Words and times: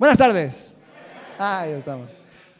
Buenas 0.00 0.16
tardes. 0.16 0.72
Ah, 1.38 1.66
ya 1.68 1.76
estamos. 1.76 2.16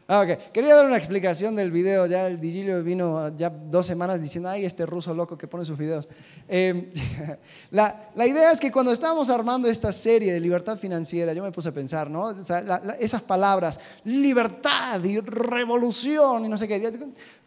Ah. 0.06 0.26
Quería 0.52 0.74
dar 0.74 0.84
una 0.84 0.98
explicación 0.98 1.56
del 1.56 1.70
video. 1.70 2.04
Ya 2.04 2.26
el 2.26 2.38
Digilio 2.38 2.84
vino 2.84 3.34
ya 3.34 3.48
dos 3.48 3.86
semanas 3.86 4.20
diciendo, 4.20 4.50
ay, 4.50 4.66
este 4.66 4.84
ruso 4.84 5.14
loco 5.14 5.38
que 5.38 5.48
pone 5.48 5.64
sus 5.64 5.78
videos. 5.78 6.06
Eh, 6.46 6.92
la, 7.70 8.10
la, 8.14 8.26
idea 8.26 8.52
es 8.52 8.60
que 8.60 8.70
cuando 8.70 8.92
estábamos 8.92 9.30
armando 9.30 9.70
esta 9.70 9.90
serie 9.90 10.34
de 10.34 10.38
libertad 10.38 10.76
financiera, 10.76 11.32
yo 11.32 11.42
me 11.42 11.50
puse 11.50 11.70
a 11.70 11.72
pensar, 11.72 12.10
¿no? 12.10 12.24
O 12.24 12.42
sea, 12.42 12.60
la, 12.60 12.98
esas 13.00 13.22
palabras, 13.22 13.80
libertad 14.04 15.02
y 15.02 15.18
revolución 15.20 16.44
y 16.44 16.48
no 16.50 16.58
sé 16.58 16.68
qué, 16.68 16.92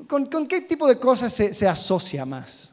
¿con, 0.07 0.25
con 0.25 0.47
qué 0.47 0.61
tipo 0.61 0.87
de 0.87 0.97
cosas 0.97 1.31
se, 1.31 1.53
se 1.53 1.67
asocia 1.67 2.25
más? 2.25 2.71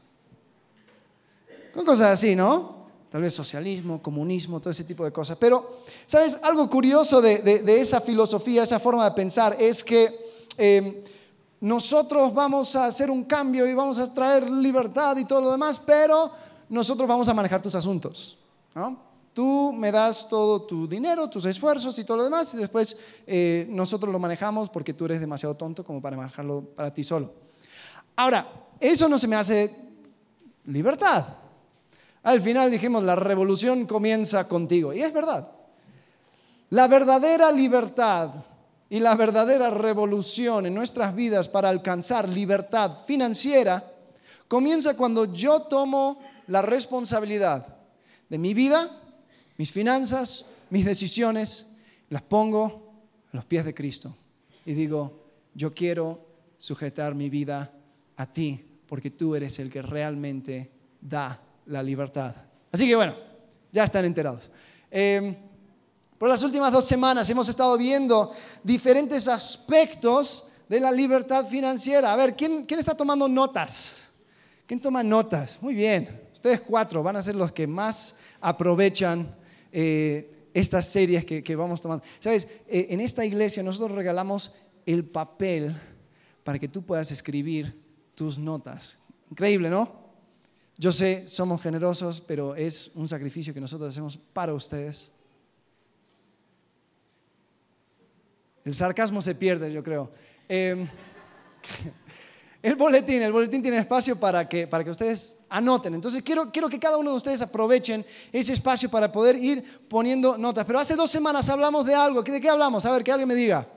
Con 1.74 1.84
cosas 1.84 2.12
así, 2.12 2.34
¿no? 2.34 2.79
Tal 3.10 3.22
vez 3.22 3.34
socialismo, 3.34 4.00
comunismo, 4.00 4.60
todo 4.60 4.70
ese 4.70 4.84
tipo 4.84 5.04
de 5.04 5.12
cosas. 5.12 5.36
Pero, 5.38 5.78
¿sabes? 6.06 6.38
Algo 6.42 6.70
curioso 6.70 7.20
de, 7.20 7.62
esa 7.80 8.00
filosofía, 8.00 8.62
esa 8.62 8.78
forma 8.78 9.04
de 9.04 9.10
pensar, 9.10 9.56
es 9.58 9.82
que 9.82 10.30
em, 10.56 10.94
nosotros 11.60 12.32
vamos 12.32 12.76
a 12.76 12.86
hacer 12.86 13.10
un 13.10 13.24
cambio 13.24 13.66
y 13.66 13.74
vamos 13.74 13.98
a 13.98 14.14
traer 14.14 14.48
libertad 14.48 15.16
y 15.16 15.24
todo 15.24 15.40
lo 15.40 15.50
demás, 15.50 15.80
pero 15.84 16.30
nosotros 16.68 17.08
vamos 17.08 17.28
a 17.28 17.34
manejar 17.34 17.60
tus 17.60 17.74
asuntos. 17.74 18.38
Tú 19.34 19.72
me 19.72 19.90
das 19.90 20.28
todo 20.28 20.62
tu 20.62 20.86
dinero, 20.86 21.28
tus 21.28 21.44
esfuerzos 21.44 21.98
y 21.98 22.04
todo 22.04 22.18
lo 22.18 22.24
demás, 22.24 22.54
y 22.54 22.58
después 22.58 22.96
eh, 23.26 23.66
nosotros 23.68 24.12
lo 24.12 24.18
manejamos 24.18 24.70
porque 24.70 24.94
tú 24.94 25.04
eres 25.06 25.20
demasiado 25.20 25.56
tonto 25.56 25.84
como 25.84 26.00
para 26.00 26.16
manejarlo 26.16 26.62
para 26.76 26.94
ti 26.94 27.02
solo. 27.02 27.32
Ahora, 28.14 28.48
eso 28.78 29.08
no 29.08 29.18
se 29.18 29.26
me 29.26 29.36
hace 29.36 29.74
libertad. 30.66 31.26
Al 32.22 32.40
final 32.40 32.70
dijimos, 32.70 33.02
la 33.02 33.16
revolución 33.16 33.86
comienza 33.86 34.46
contigo. 34.46 34.92
Y 34.92 35.02
es 35.02 35.12
verdad. 35.12 35.48
La 36.70 36.86
verdadera 36.86 37.50
libertad 37.50 38.32
y 38.88 39.00
la 39.00 39.14
verdadera 39.14 39.70
revolución 39.70 40.66
en 40.66 40.74
nuestras 40.74 41.14
vidas 41.14 41.48
para 41.48 41.68
alcanzar 41.68 42.28
libertad 42.28 43.04
financiera 43.06 43.84
comienza 44.48 44.96
cuando 44.96 45.32
yo 45.32 45.62
tomo 45.62 46.20
la 46.48 46.62
responsabilidad 46.62 47.76
de 48.28 48.38
mi 48.38 48.52
vida, 48.54 48.90
mis 49.56 49.70
finanzas, 49.70 50.44
mis 50.70 50.84
decisiones, 50.84 51.72
las 52.08 52.22
pongo 52.22 52.92
a 53.32 53.36
los 53.36 53.44
pies 53.44 53.64
de 53.64 53.74
Cristo 53.74 54.14
y 54.66 54.74
digo, 54.74 55.24
yo 55.54 55.72
quiero 55.72 56.26
sujetar 56.58 57.14
mi 57.14 57.30
vida 57.30 57.72
a 58.16 58.32
ti 58.32 58.80
porque 58.86 59.10
tú 59.10 59.34
eres 59.34 59.58
el 59.60 59.70
que 59.70 59.82
realmente 59.82 60.70
da 61.00 61.40
la 61.70 61.82
libertad. 61.82 62.34
Así 62.70 62.86
que 62.86 62.96
bueno, 62.96 63.14
ya 63.72 63.84
están 63.84 64.04
enterados. 64.04 64.50
Eh, 64.90 65.36
por 66.18 66.28
las 66.28 66.42
últimas 66.42 66.72
dos 66.72 66.84
semanas 66.84 67.30
hemos 67.30 67.48
estado 67.48 67.78
viendo 67.78 68.32
diferentes 68.62 69.28
aspectos 69.28 70.46
de 70.68 70.80
la 70.80 70.92
libertad 70.92 71.46
financiera. 71.46 72.12
A 72.12 72.16
ver, 72.16 72.36
¿quién, 72.36 72.64
quién 72.64 72.80
está 72.80 72.94
tomando 72.94 73.28
notas? 73.28 74.10
¿Quién 74.66 74.80
toma 74.80 75.02
notas? 75.02 75.58
Muy 75.62 75.74
bien. 75.74 76.28
Ustedes 76.32 76.60
cuatro 76.60 77.02
van 77.02 77.16
a 77.16 77.22
ser 77.22 77.34
los 77.36 77.52
que 77.52 77.66
más 77.66 78.16
aprovechan 78.40 79.34
eh, 79.72 80.48
estas 80.52 80.86
series 80.86 81.24
que, 81.24 81.42
que, 81.42 81.56
vamos 81.56 81.80
tomando. 81.80 82.04
Sabes, 82.18 82.48
eh, 82.66 82.88
en 82.90 83.00
esta 83.00 83.24
iglesia 83.24 83.62
nosotros 83.62 83.96
regalamos 83.96 84.52
el 84.86 85.04
papel 85.04 85.74
para 86.42 86.58
que 86.58 86.68
tú 86.68 86.82
puedas 86.82 87.10
escribir 87.12 87.80
tus 88.14 88.38
notas. 88.38 88.98
Increíble, 89.30 89.70
¿no? 89.70 89.99
Yo 90.80 90.92
sé, 90.92 91.28
somos 91.28 91.60
generosos, 91.60 92.22
pero 92.22 92.54
es 92.54 92.90
un 92.94 93.06
sacrificio 93.06 93.52
que 93.52 93.60
nosotros 93.60 93.90
hacemos 93.90 94.16
para 94.16 94.54
ustedes. 94.54 95.12
El 98.64 98.72
sarcasmo 98.72 99.20
se 99.20 99.34
pierde, 99.34 99.70
yo 99.70 99.84
creo. 99.84 100.10
Em, 100.48 100.88
el 102.62 102.76
boletín, 102.76 103.20
el 103.20 103.30
boletín 103.30 103.60
tiene 103.60 103.76
espacio 103.76 104.18
para 104.18 104.48
que, 104.48 104.66
para 104.66 104.82
que 104.82 104.88
ustedes 104.88 105.40
anoten. 105.50 105.92
Entonces 105.92 106.22
quiero, 106.22 106.50
quiero 106.50 106.70
que 106.70 106.80
cada 106.80 106.96
uno 106.96 107.10
de 107.10 107.16
ustedes 107.16 107.42
aprovechen 107.42 108.02
ese 108.32 108.54
espacio 108.54 108.90
para 108.90 109.12
poder 109.12 109.36
ir 109.36 109.62
poniendo 109.86 110.38
notas. 110.38 110.64
Pero 110.64 110.78
hace 110.78 110.96
dos 110.96 111.10
semanas 111.10 111.50
hablamos 111.50 111.84
de 111.84 111.94
algo. 111.94 112.22
¿De 112.22 112.40
qué 112.40 112.48
hablamos? 112.48 112.86
A 112.86 112.92
ver, 112.92 113.04
que 113.04 113.12
alguien 113.12 113.28
me 113.28 113.34
diga. 113.34 113.68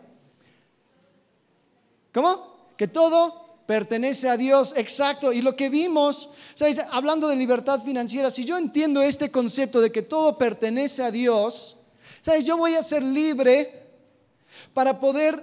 ¿Cómo? 2.14 2.72
Que 2.78 2.88
todo 2.88 3.43
pertenece 3.66 4.30
a 4.30 4.38
Dios, 4.38 4.74
exacto. 4.76 5.32
Y 5.32 5.42
lo 5.42 5.56
que 5.56 5.70
vimos, 5.70 6.30
¿sabes? 6.54 6.82
hablando 6.92 7.28
de 7.28 7.36
libertad 7.36 7.82
financiera, 7.82 8.30
si 8.30 8.46
yo 8.46 8.58
entiendo 8.58 9.02
este 9.02 9.32
concepto 9.32 9.82
de 9.82 9.92
que 9.92 10.02
todo 10.02 10.38
pertenece 10.38 11.04
a 11.04 11.12
Dios, 11.12 11.78
¿sabes? 12.22 12.46
Yo 12.46 12.58
voy 12.58 12.76
a 12.76 12.84
ser 12.84 13.04
libre 13.04 13.84
para 14.74 15.00
poder, 15.00 15.36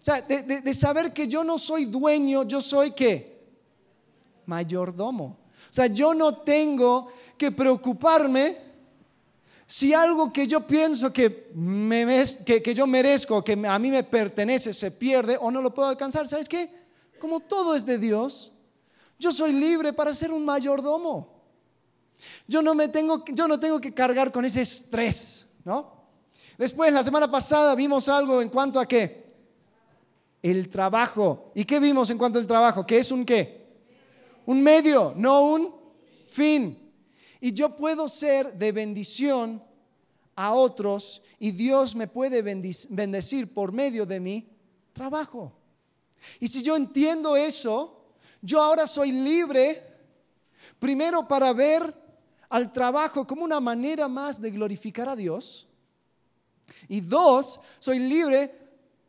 o 0.00 0.04
sea, 0.04 0.22
de, 0.22 0.74
saber 0.74 1.12
que 1.12 1.28
yo 1.28 1.44
no 1.44 1.58
soy 1.58 1.84
dueño, 1.84 2.44
yo 2.44 2.60
soy 2.60 2.92
qué? 2.92 3.38
Mayordomo. 4.46 5.36
O 5.70 5.74
sea, 5.74 5.86
yo 5.86 6.14
no 6.14 6.38
tengo 6.38 7.12
que 7.36 7.52
preocuparme 7.52 8.68
si 9.66 9.92
algo 9.92 10.32
que 10.32 10.46
yo 10.46 10.66
pienso 10.66 11.12
que, 11.12 11.50
me, 11.54 12.24
que, 12.44 12.62
que 12.62 12.74
yo 12.74 12.86
merezco, 12.86 13.44
que 13.44 13.52
a 13.52 13.78
mí 13.78 13.90
me 13.90 14.02
pertenece, 14.02 14.72
se 14.72 14.90
pierde 14.90 15.36
o 15.38 15.50
no 15.50 15.60
lo 15.60 15.74
puedo 15.74 15.88
alcanzar. 15.88 16.26
¿Sabes 16.26 16.48
qué? 16.48 16.87
Como 17.18 17.40
todo 17.40 17.74
es 17.74 17.84
de 17.84 17.98
Dios, 17.98 18.52
yo 19.18 19.32
soy 19.32 19.52
libre 19.52 19.92
para 19.92 20.14
ser 20.14 20.32
un 20.32 20.44
mayordomo. 20.44 21.38
Yo 22.46 22.62
no, 22.62 22.74
me 22.74 22.88
tengo, 22.88 23.24
yo 23.26 23.46
no 23.46 23.58
tengo 23.60 23.80
que 23.80 23.92
cargar 23.94 24.32
con 24.32 24.44
ese 24.44 24.62
estrés, 24.62 25.48
¿no? 25.64 25.98
Después, 26.56 26.92
la 26.92 27.02
semana 27.02 27.30
pasada 27.30 27.74
vimos 27.74 28.08
algo 28.08 28.42
en 28.42 28.48
cuanto 28.48 28.80
a 28.80 28.86
qué? 28.86 29.32
El 30.42 30.68
trabajo. 30.68 31.52
¿Y 31.54 31.64
qué 31.64 31.78
vimos 31.78 32.10
en 32.10 32.18
cuanto 32.18 32.38
al 32.38 32.46
trabajo? 32.46 32.84
¿Qué 32.84 32.98
es 32.98 33.12
un 33.12 33.24
qué? 33.24 33.68
Un 34.46 34.62
medio, 34.62 35.12
no 35.16 35.42
un 35.42 35.74
fin. 36.26 36.90
Y 37.40 37.52
yo 37.52 37.76
puedo 37.76 38.08
ser 38.08 38.54
de 38.54 38.72
bendición 38.72 39.62
a 40.34 40.52
otros 40.52 41.22
y 41.38 41.52
Dios 41.52 41.94
me 41.94 42.08
puede 42.08 42.42
bendecir 42.42 43.52
por 43.52 43.72
medio 43.72 44.06
de 44.06 44.20
mi 44.20 44.48
trabajo. 44.92 45.52
Y 46.40 46.48
si 46.48 46.62
yo 46.62 46.76
entiendo 46.76 47.36
eso, 47.36 47.98
yo 48.40 48.60
ahora 48.60 48.86
soy 48.86 49.12
libre, 49.12 49.82
primero 50.78 51.26
para 51.26 51.52
ver 51.52 51.94
al 52.48 52.72
trabajo 52.72 53.26
como 53.26 53.44
una 53.44 53.60
manera 53.60 54.08
más 54.08 54.40
de 54.40 54.50
glorificar 54.50 55.08
a 55.08 55.16
Dios. 55.16 55.66
Y 56.88 57.00
dos, 57.00 57.60
soy 57.78 57.98
libre 57.98 58.54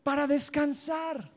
para 0.04 0.28
descansar. 0.28 1.30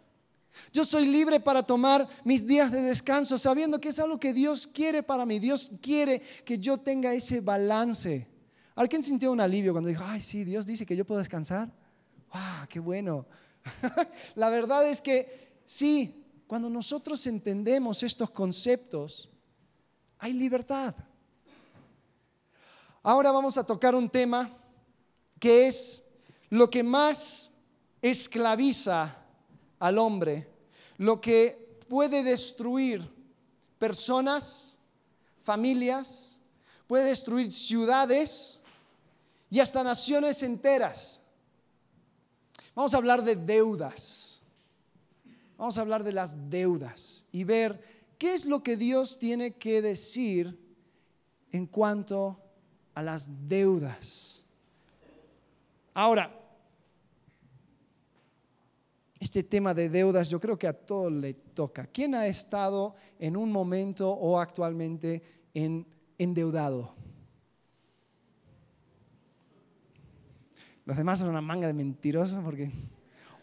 Yo 0.72 0.84
soy 0.84 1.06
libre 1.06 1.40
para 1.40 1.62
tomar 1.62 2.06
mis 2.24 2.46
días 2.46 2.70
de 2.70 2.82
descanso 2.82 3.38
sabiendo 3.38 3.80
que 3.80 3.88
es 3.88 3.98
algo 3.98 4.18
que 4.18 4.32
Dios 4.32 4.66
quiere 4.66 5.02
para 5.02 5.24
mí. 5.24 5.38
Dios 5.38 5.72
quiere 5.80 6.20
que 6.44 6.58
yo 6.58 6.78
tenga 6.78 7.14
ese 7.14 7.40
balance. 7.40 8.28
¿Alguien 8.74 9.02
sintió 9.02 9.32
un 9.32 9.40
alivio 9.40 9.72
cuando 9.72 9.88
dijo, 9.88 10.02
ay, 10.04 10.20
sí, 10.20 10.44
Dios 10.44 10.66
dice 10.66 10.86
que 10.86 10.96
yo 10.96 11.04
puedo 11.04 11.18
descansar? 11.18 11.70
¡Wow! 12.32 12.68
¡Qué 12.68 12.80
bueno! 12.80 13.26
La 14.34 14.48
verdad 14.48 14.88
es 14.88 15.00
que 15.00 15.51
Sí, 15.72 16.22
cuando 16.46 16.68
nosotros 16.68 17.26
entendemos 17.26 18.02
estos 18.02 18.30
conceptos, 18.30 19.30
hay 20.18 20.34
libertad. 20.34 20.94
Ahora 23.02 23.32
vamos 23.32 23.56
a 23.56 23.64
tocar 23.64 23.94
un 23.94 24.10
tema 24.10 24.54
que 25.40 25.68
es 25.68 26.04
lo 26.50 26.68
que 26.68 26.82
más 26.82 27.52
esclaviza 28.02 29.16
al 29.78 29.96
hombre, 29.96 30.46
lo 30.98 31.22
que 31.22 31.80
puede 31.88 32.22
destruir 32.22 33.10
personas, 33.78 34.76
familias, 35.40 36.38
puede 36.86 37.06
destruir 37.06 37.50
ciudades 37.50 38.60
y 39.50 39.58
hasta 39.58 39.82
naciones 39.82 40.42
enteras. 40.42 41.22
Vamos 42.74 42.92
a 42.92 42.98
hablar 42.98 43.24
de 43.24 43.36
deudas. 43.36 44.31
Vamos 45.62 45.78
a 45.78 45.82
hablar 45.82 46.02
de 46.02 46.10
las 46.10 46.50
deudas 46.50 47.24
y 47.30 47.44
ver 47.44 47.80
qué 48.18 48.34
es 48.34 48.46
lo 48.46 48.64
que 48.64 48.76
Dios 48.76 49.16
tiene 49.20 49.52
que 49.52 49.80
decir 49.80 50.58
en 51.52 51.68
cuanto 51.68 52.36
a 52.94 53.00
las 53.00 53.30
deudas. 53.46 54.44
Ahora, 55.94 56.36
este 59.20 59.44
tema 59.44 59.72
de 59.72 59.88
deudas 59.88 60.28
yo 60.28 60.40
creo 60.40 60.58
que 60.58 60.66
a 60.66 60.72
todos 60.72 61.12
le 61.12 61.32
toca. 61.32 61.86
¿Quién 61.86 62.16
ha 62.16 62.26
estado 62.26 62.96
en 63.20 63.36
un 63.36 63.52
momento 63.52 64.10
o 64.10 64.40
actualmente 64.40 65.22
en 65.54 65.86
endeudado? 66.18 66.92
Los 70.84 70.96
demás 70.96 71.20
son 71.20 71.28
una 71.28 71.40
manga 71.40 71.68
de 71.68 71.72
mentirosos 71.72 72.42
porque 72.42 72.72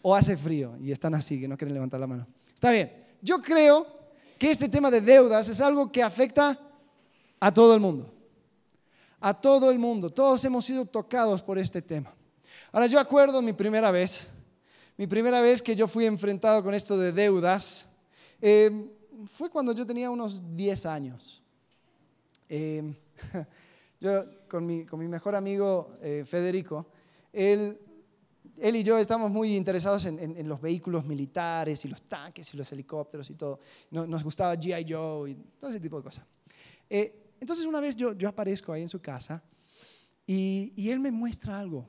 o 0.02 0.14
hace 0.14 0.36
frío 0.36 0.76
y 0.80 0.92
están 0.92 1.14
así, 1.14 1.40
que 1.40 1.48
no 1.48 1.56
quieren 1.56 1.74
levantar 1.74 2.00
la 2.00 2.06
mano. 2.06 2.26
Está 2.54 2.70
bien, 2.70 2.92
yo 3.20 3.40
creo 3.40 3.86
que 4.38 4.50
este 4.50 4.68
tema 4.68 4.90
de 4.90 5.00
deudas 5.00 5.48
es 5.48 5.60
algo 5.60 5.92
que 5.92 6.02
afecta 6.02 6.58
a 7.38 7.52
todo 7.52 7.74
el 7.74 7.80
mundo. 7.80 8.12
A 9.20 9.38
todo 9.38 9.70
el 9.70 9.78
mundo. 9.78 10.10
Todos 10.10 10.44
hemos 10.44 10.64
sido 10.64 10.86
tocados 10.86 11.42
por 11.42 11.58
este 11.58 11.82
tema. 11.82 12.14
Ahora 12.72 12.86
yo 12.86 12.98
acuerdo 13.00 13.42
mi 13.42 13.52
primera 13.52 13.90
vez, 13.90 14.28
mi 14.96 15.06
primera 15.06 15.40
vez 15.40 15.60
que 15.60 15.74
yo 15.74 15.88
fui 15.88 16.06
enfrentado 16.06 16.62
con 16.62 16.72
esto 16.72 16.96
de 16.96 17.12
deudas, 17.12 17.86
eh, 18.40 18.90
fue 19.26 19.50
cuando 19.50 19.72
yo 19.72 19.84
tenía 19.86 20.10
unos 20.10 20.56
10 20.56 20.86
años. 20.86 21.42
Eh, 22.48 22.94
yo 24.00 24.24
con 24.48 24.64
mi, 24.64 24.86
con 24.86 24.98
mi, 24.98 25.08
mejor 25.08 25.34
amigo 25.34 25.96
eh, 26.00 26.24
Federico, 26.26 26.86
él, 27.32 27.78
él, 28.60 28.76
y 28.76 28.82
yo 28.82 28.98
estamos 28.98 29.30
muy 29.30 29.56
interesados 29.56 30.04
en, 30.04 30.48
los 30.48 30.60
vehículos 30.60 31.04
militares 31.04 31.84
y 31.84 31.88
los 31.88 32.02
tanques 32.02 32.52
y 32.54 32.56
los 32.56 32.70
helicópteros 32.72 33.28
y 33.30 33.34
todo. 33.34 33.60
Nos, 33.90 34.22
gustaba 34.22 34.56
GI 34.56 34.86
Joe 34.88 35.30
y 35.30 35.34
todo 35.58 35.70
ese 35.70 35.80
tipo 35.80 35.96
de 35.96 36.02
cosas. 36.02 36.24
entonces 36.88 37.66
una 37.66 37.80
vez 37.80 37.96
yo, 37.96 38.12
yo 38.12 38.28
aparezco 38.28 38.72
ahí 38.72 38.82
en 38.82 38.88
su 38.88 39.00
casa 39.00 39.42
y, 40.26 40.72
y 40.76 40.90
él 40.90 41.00
me 41.00 41.10
muestra 41.10 41.58
algo. 41.58 41.86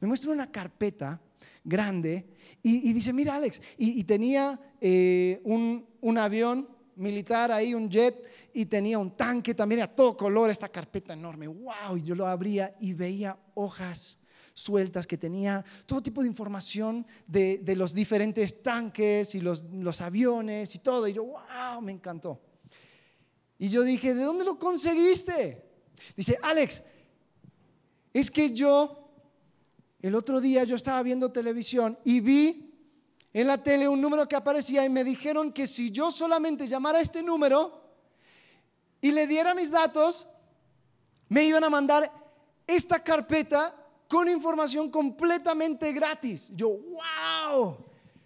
Me 0.00 0.08
muestra 0.08 0.30
una 0.30 0.50
carpeta 0.50 1.20
grande 1.62 2.26
y, 2.62 2.92
dice, 2.92 3.12
mira 3.12 3.34
Alex, 3.34 3.60
y, 3.76 4.04
tenía 4.04 4.58
eh, 4.80 5.40
un, 5.44 5.86
un, 6.00 6.18
avión 6.18 6.68
militar 6.96 7.52
ahí, 7.52 7.74
un 7.74 7.90
jet, 7.90 8.22
y 8.52 8.66
tenía 8.66 8.98
un 8.98 9.16
tanque 9.16 9.54
también 9.54 9.82
a 9.82 9.88
todo 9.88 10.16
color, 10.16 10.50
esta 10.50 10.68
carpeta 10.68 11.12
enorme, 11.12 11.46
wow, 11.46 11.96
y 11.96 12.02
yo 12.02 12.14
lo 12.14 12.26
abría 12.26 12.74
y 12.80 12.94
veía 12.94 13.36
hojas 13.54 14.18
sueltas 14.54 15.06
que 15.06 15.18
tenía 15.18 15.64
todo 15.84 16.02
tipo 16.02 16.22
de 16.22 16.28
información 16.28 17.06
de, 17.26 17.58
de 17.58 17.76
los 17.76 17.92
diferentes 17.92 18.62
tanques 18.62 19.34
y 19.34 19.40
los, 19.40 19.64
los 19.64 20.00
aviones 20.00 20.74
y 20.74 20.78
todo, 20.78 21.06
y 21.08 21.12
yo, 21.12 21.24
wow, 21.24 21.82
me 21.82 21.92
encantó. 21.92 22.40
Y 23.58 23.68
yo 23.68 23.82
dije, 23.82 24.14
¿de 24.14 24.22
dónde 24.22 24.44
lo 24.44 24.58
conseguiste? 24.58 25.64
Dice, 26.16 26.38
Alex, 26.42 26.82
es 28.12 28.30
que 28.30 28.52
yo 28.52 29.04
el 30.00 30.14
otro 30.14 30.40
día 30.40 30.64
yo 30.64 30.76
estaba 30.76 31.02
viendo 31.02 31.32
televisión 31.32 31.98
y 32.04 32.20
vi 32.20 32.74
en 33.32 33.46
la 33.48 33.62
tele 33.62 33.88
un 33.88 34.00
número 34.00 34.28
que 34.28 34.36
aparecía 34.36 34.84
y 34.84 34.88
me 34.88 35.02
dijeron 35.02 35.52
que 35.52 35.66
si 35.66 35.90
yo 35.90 36.10
solamente 36.10 36.68
llamara 36.68 37.00
este 37.00 37.22
número 37.22 37.82
y 39.00 39.10
le 39.10 39.26
diera 39.26 39.54
mis 39.54 39.70
datos, 39.70 40.26
me 41.28 41.44
iban 41.44 41.64
a 41.64 41.70
mandar 41.70 42.12
esta 42.66 43.02
carpeta 43.02 43.74
con 44.08 44.28
información 44.28 44.90
completamente 44.90 45.92
gratis. 45.92 46.52
Yo, 46.54 46.68
wow, 46.68 47.76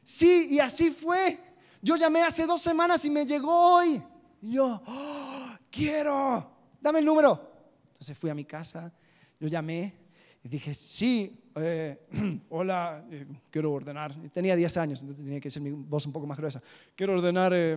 sí, 0.02 0.48
y 0.50 0.60
así 0.60 0.90
fue. 0.90 1.38
Yo 1.80 1.96
llamé 1.96 2.22
hace 2.22 2.46
dos 2.46 2.60
semanas 2.60 3.04
y 3.04 3.10
me 3.10 3.24
llegó 3.24 3.76
hoy. 3.76 4.02
Y 4.42 4.52
yo, 4.52 4.82
oh, 4.86 5.48
quiero, 5.70 6.50
dame 6.80 7.00
el 7.00 7.04
número. 7.04 7.48
Entonces 7.88 8.16
fui 8.16 8.30
a 8.30 8.34
mi 8.34 8.44
casa, 8.44 8.92
yo 9.40 9.48
llamé 9.48 9.94
y 10.42 10.48
dije, 10.48 10.72
sí, 10.74 11.36
eh, 11.56 11.98
hola, 12.48 13.04
eh, 13.10 13.26
quiero 13.50 13.72
ordenar. 13.72 14.14
Tenía 14.30 14.54
10 14.54 14.76
años, 14.76 15.00
entonces 15.00 15.24
tenía 15.24 15.40
que 15.40 15.50
ser 15.50 15.62
mi 15.62 15.70
voz 15.70 16.06
un 16.06 16.12
poco 16.12 16.26
más 16.26 16.38
gruesa. 16.38 16.62
Quiero 16.94 17.14
ordenar 17.14 17.52
eh, 17.54 17.76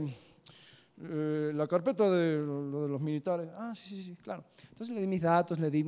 la 1.54 1.68
carpeta 1.68 2.10
de 2.10 2.38
lo 2.38 2.88
los 2.88 3.02
militares. 3.02 3.50
Ah, 3.56 3.74
sí, 3.76 3.84
sí, 3.88 4.04
sí, 4.04 4.16
claro. 4.16 4.46
Entonces 4.70 4.96
le 4.96 5.02
di 5.02 5.08
mis 5.08 5.22
datos, 5.22 5.60
le 5.60 5.70
di 5.70 5.84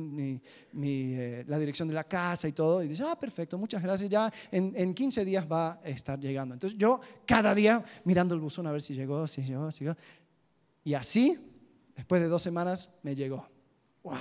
la 1.46 1.58
dirección 1.58 1.88
de 1.88 1.94
la 1.94 2.04
casa 2.04 2.48
y 2.48 2.52
todo. 2.52 2.82
Y 2.82 2.88
dice, 2.88 3.04
ah, 3.06 3.18
perfecto, 3.18 3.58
muchas 3.58 3.82
gracias. 3.82 4.10
Ya 4.10 4.32
en, 4.50 4.72
en 4.76 4.94
15 4.94 5.24
días 5.24 5.46
va 5.50 5.80
a 5.82 5.88
estar 5.88 6.18
llegando. 6.18 6.54
Entonces 6.54 6.78
yo 6.78 7.00
cada 7.26 7.54
día 7.54 7.82
mirando 8.04 8.34
el 8.34 8.40
buzón 8.40 8.66
a 8.66 8.72
ver 8.72 8.82
si 8.82 8.94
llegó, 8.94 9.26
si 9.26 9.42
llegó, 9.42 9.70
si 9.70 9.84
llegó. 9.84 9.96
Y 10.84 10.94
así, 10.94 11.38
después 11.96 12.20
de 12.20 12.28
dos 12.28 12.42
semanas, 12.42 12.90
me 13.02 13.14
llegó. 13.14 13.48
¡Wow! 14.02 14.18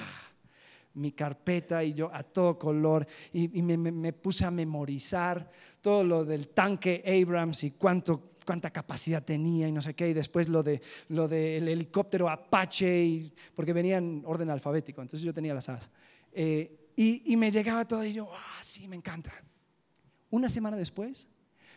mi 0.96 1.12
carpeta 1.12 1.84
y 1.84 1.94
yo 1.94 2.10
a 2.14 2.24
todo 2.24 2.58
color 2.58 3.08
y, 3.32 3.62
me, 3.62 4.14
puse 4.14 4.46
a 4.46 4.52
memorizar 4.52 5.50
todo 5.82 6.04
lo 6.04 6.24
del 6.24 6.50
tanque 6.50 7.04
Abrams 7.06 7.64
y 7.64 7.72
cuánto, 7.72 8.33
cuánta 8.44 8.72
capacidad 8.72 9.24
tenía 9.24 9.68
y 9.68 9.72
no 9.72 9.82
sé 9.82 9.94
qué, 9.94 10.10
y 10.10 10.14
después 10.14 10.50
lo, 10.50 10.64
de, 10.64 10.82
lo 11.10 11.28
del 11.28 11.68
helicóptero 11.68 12.30
Apache, 12.30 13.04
y, 13.04 13.34
porque 13.56 13.74
venía 13.74 13.98
en 13.98 14.24
orden 14.26 14.50
alfabético, 14.50 15.02
entonces 15.02 15.26
yo 15.26 15.34
tenía 15.34 15.54
las 15.54 15.70
alas. 15.70 15.90
Eh, 16.32 16.92
y, 16.96 17.36
me 17.38 17.50
llegaba 17.50 17.88
todo 17.88 18.04
y 18.04 18.14
yo, 18.14 18.30
ah, 18.32 18.60
sí, 18.62 18.88
me 18.88 18.96
encanta. 18.96 19.32
Una 20.30 20.50
semana 20.50 20.78
después 20.78 21.28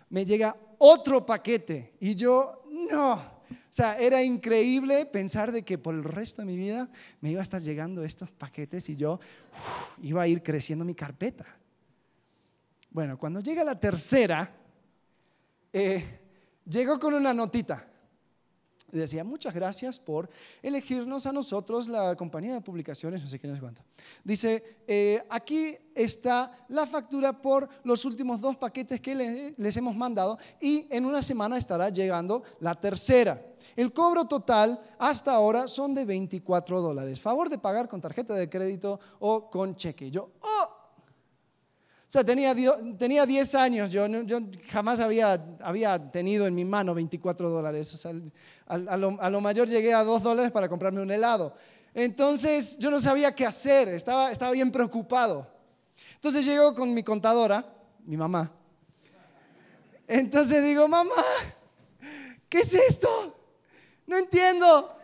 me 0.09 0.25
llega 0.25 0.57
otro 0.79 1.25
paquete 1.25 1.95
y 2.01 2.15
yo, 2.15 2.65
no, 2.91 3.15
o 3.15 3.55
sea, 3.71 3.99
era 3.99 4.23
increíble 4.23 5.07
pensar 5.07 5.53
de 5.53 5.63
que 5.63 5.79
por 5.79 5.95
el 5.95 6.05
resto 6.05 6.43
de 6.43 6.47
mi 6.47 6.57
vida 6.57 6.89
me 7.21 7.31
iba 7.31 7.41
a 7.41 7.43
estar 7.43 7.63
llegando 7.63 8.03
estos 8.05 8.31
paquetes 8.31 8.89
y 8.89 8.97
yo 8.97 9.21
iba 10.03 10.23
a 10.23 10.29
ir 10.29 10.43
creciendo 10.43 10.85
mi 10.85 10.95
carpeta. 10.95 11.47
Bueno, 12.91 13.19
cuando 13.19 13.41
llega 13.41 13.63
la 13.65 13.79
tercera, 13.79 14.51
eh, 15.73 16.21
llegó 16.69 16.99
con 16.99 17.15
una 17.15 17.33
notita. 17.33 17.89
Decía, 18.93 19.25
muchas 19.25 19.53
gracias 19.53 19.99
por 19.99 20.31
elegirnos 20.63 21.27
a 21.27 21.33
nosotros, 21.33 21.89
la 21.89 22.15
compañía 22.15 22.55
de 22.55 22.61
publicaciones, 22.61 23.21
no 23.21 23.27
sé 23.27 23.39
qué, 23.39 23.49
no 23.49 23.55
sé 23.55 23.61
cuánto. 23.61 23.83
Dice, 24.23 24.79
eh, 24.87 25.25
aquí 25.29 25.77
está 25.93 26.67
la 26.69 26.87
factura 26.87 27.33
por 27.33 27.69
los 27.83 28.05
últimos 28.05 28.41
dos 28.41 28.57
paquetes 28.57 29.01
que 29.01 29.55
les 29.57 29.77
hemos 29.77 29.97
mandado 29.97 30.39
y 30.61 30.87
en 30.89 31.05
una 31.05 31.21
semana 31.21 31.59
estará 31.59 31.89
llegando 31.89 32.45
la 32.61 32.77
tercera. 32.77 33.43
El 33.75 33.93
cobro 33.93 34.27
total 34.27 34.81
hasta 34.99 35.33
ahora 35.33 35.67
son 35.67 35.93
de 35.93 36.05
24 36.05 36.81
dólares. 36.81 37.21
Favor 37.21 37.51
de 37.51 37.59
pagar 37.59 37.89
con 37.89 38.01
tarjeta 38.01 38.35
de 38.35 38.49
crédito 38.49 39.01
o 39.19 39.51
con 39.51 39.75
cheque. 39.75 40.11
Yo, 40.11 40.31
oh, 40.41 40.76
o 42.09 42.11
sea, 42.11 42.23
tenía, 42.23 42.55
tenía 42.97 43.27
10 43.27 43.55
años, 43.57 43.91
yo, 43.91 44.07
yo 44.23 44.41
jamás 44.71 45.01
había, 45.01 45.45
había, 45.61 45.99
tenido 46.11 46.47
en 46.47 46.55
mi 46.55 46.65
mano 46.65 46.95
24 46.95 47.51
dólares. 47.51 47.93
O 47.93 47.97
sea, 47.97 48.13
a, 48.67 48.97
lo, 48.97 49.41
mayor 49.41 49.69
llegué 49.69 49.93
a 49.93 50.05
2 50.05 50.23
dólares 50.23 50.53
para 50.53 50.69
comprarme 50.69 51.01
un 51.01 51.11
helado. 51.11 51.55
Entonces 51.93 52.79
yo 52.79 52.91
no 52.91 53.01
sabía 53.01 53.35
qué 53.35 53.45
hacer, 53.45 53.89
estaba, 53.89 54.31
estaba 54.31 54.53
bien 54.53 54.71
preocupado. 54.71 55.51
Entonces 56.15 56.45
llego 56.45 56.75
con 56.75 56.95
mi 56.95 57.03
contadora, 57.03 57.67
mi 58.05 58.17
mamá. 58.17 58.53
Entonces 60.07 60.65
digo, 60.65 60.87
mamá, 60.87 61.25
¿qué 62.49 62.61
es 62.61 62.73
esto? 62.73 63.37
no 64.07 64.17
entiendo. 64.17 64.97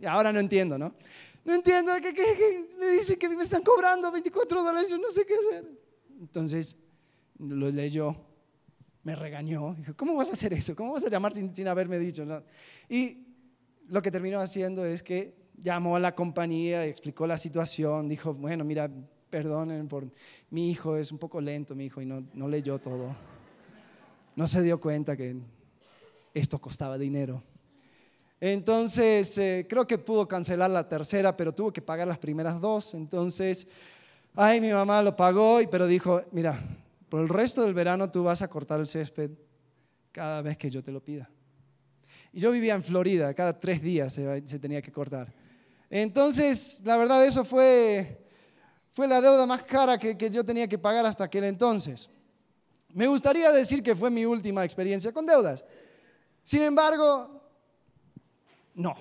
Y 0.00 0.06
ahora 0.06 0.32
no 0.32 0.40
entiendo, 0.40 0.78
¿no? 0.78 0.94
No 1.44 1.54
entiendo, 1.54 1.92
que, 2.00 2.66
me 2.78 2.86
dice 2.88 3.18
que 3.18 3.28
me 3.28 3.44
están 3.44 3.62
cobrando 3.62 4.10
24 4.10 4.62
dólares, 4.62 4.90
yo 4.90 4.98
no 4.98 5.10
sé 5.10 5.24
qué 5.24 5.34
hacer. 5.34 5.64
Entonces 6.20 6.76
lo 7.38 7.70
leyó, 7.70 8.16
me 9.02 9.14
regañó, 9.14 9.74
dijo, 9.74 9.94
¿cómo 9.96 10.14
vas 10.14 10.30
a 10.30 10.32
hacer 10.32 10.52
eso? 10.52 10.74
¿Cómo 10.74 10.92
vas 10.92 11.04
a 11.04 11.10
llamar 11.10 11.32
sin, 11.32 11.54
sin 11.54 11.68
haberme 11.68 11.98
dicho? 11.98 12.24
¿no? 12.24 12.42
Y 12.88 13.26
lo 13.88 14.02
que 14.02 14.10
terminó 14.10 14.40
haciendo 14.40 14.84
es 14.84 15.02
que 15.02 15.34
llamó 15.62 15.96
a 15.96 16.00
la 16.00 16.14
compañía, 16.14 16.86
explicó 16.86 17.26
la 17.26 17.38
situación, 17.38 18.08
dijo, 18.08 18.34
bueno, 18.34 18.64
mira, 18.64 18.90
perdonen 19.30 19.88
por 19.88 20.10
mi 20.50 20.70
hijo, 20.70 20.96
es 20.96 21.12
un 21.12 21.18
poco 21.18 21.40
lento 21.40 21.74
mi 21.74 21.86
hijo 21.86 22.00
y 22.00 22.06
no, 22.06 22.26
no 22.34 22.48
leyó 22.48 22.78
todo. 22.78 23.14
No 24.34 24.46
se 24.46 24.62
dio 24.62 24.80
cuenta 24.80 25.16
que 25.16 25.36
esto 26.34 26.58
costaba 26.60 26.98
dinero. 26.98 27.42
Entonces, 28.40 29.38
eh, 29.38 29.66
creo 29.68 29.86
que 29.86 29.96
pudo 29.96 30.28
cancelar 30.28 30.70
la 30.70 30.86
tercera, 30.86 31.36
pero 31.36 31.54
tuvo 31.54 31.72
que 31.72 31.80
pagar 31.80 32.06
las 32.06 32.18
primeras 32.18 32.60
dos. 32.60 32.92
Entonces, 32.92 33.66
ay, 34.36 34.60
mi 34.60 34.70
mamá 34.70 35.02
lo 35.02 35.16
pagó, 35.16 35.58
pero 35.70 35.86
dijo, 35.86 36.22
mira, 36.30 36.60
por 37.08 37.20
el 37.20 37.28
resto 37.28 37.62
del 37.62 37.74
verano 37.74 38.10
tú 38.10 38.22
vas 38.22 38.42
a 38.42 38.48
cortar 38.48 38.78
el 38.78 38.86
césped 38.86 39.30
cada 40.12 40.42
vez 40.42 40.56
que 40.58 40.70
yo 40.70 40.82
te 40.82 40.92
lo 40.92 41.02
pida. 41.02 41.28
Y 42.32 42.40
yo 42.40 42.50
vivía 42.50 42.74
en 42.74 42.82
Florida, 42.82 43.32
cada 43.32 43.58
tres 43.58 43.80
días 43.80 44.12
se, 44.12 44.58
tenía 44.58 44.82
que 44.82 44.92
cortar. 44.92 45.32
Entonces, 45.88 46.82
la 46.84 46.98
verdad, 46.98 47.24
eso 47.24 47.44
fue, 47.44 48.26
fue 48.90 49.08
la 49.08 49.20
deuda 49.20 49.46
más 49.46 49.62
cara 49.62 49.98
que, 49.98 50.18
que 50.18 50.28
yo 50.28 50.44
tenía 50.44 50.68
que 50.68 50.78
pagar 50.78 51.06
hasta 51.06 51.24
aquel 51.24 51.44
entonces. 51.44 52.10
Me 52.92 53.06
gustaría 53.06 53.50
decir 53.52 53.82
que 53.82 53.96
fue 53.96 54.10
mi 54.10 54.26
última 54.26 54.64
experiencia 54.64 55.12
con 55.12 55.24
deudas. 55.24 55.64
Sin 56.42 56.62
embargo, 56.62 57.42
no. 58.74 58.94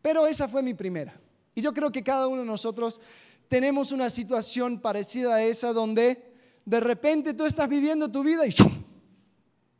Pero 0.00 0.26
esa 0.26 0.48
fue 0.48 0.62
mi 0.62 0.74
primera. 0.74 1.18
Y 1.54 1.60
yo 1.60 1.72
creo 1.72 1.90
que 1.90 2.02
cada 2.02 2.26
uno 2.26 2.40
de 2.40 2.46
nosotros 2.46 3.00
tenemos 3.48 3.92
una 3.92 4.10
situación 4.10 4.80
parecida 4.80 5.36
a 5.36 5.42
esa 5.42 5.72
donde 5.72 6.34
de 6.64 6.80
repente 6.80 7.34
tú 7.34 7.44
estás 7.46 7.68
viviendo 7.68 8.10
tu 8.10 8.22
vida 8.22 8.46
y 8.46 8.54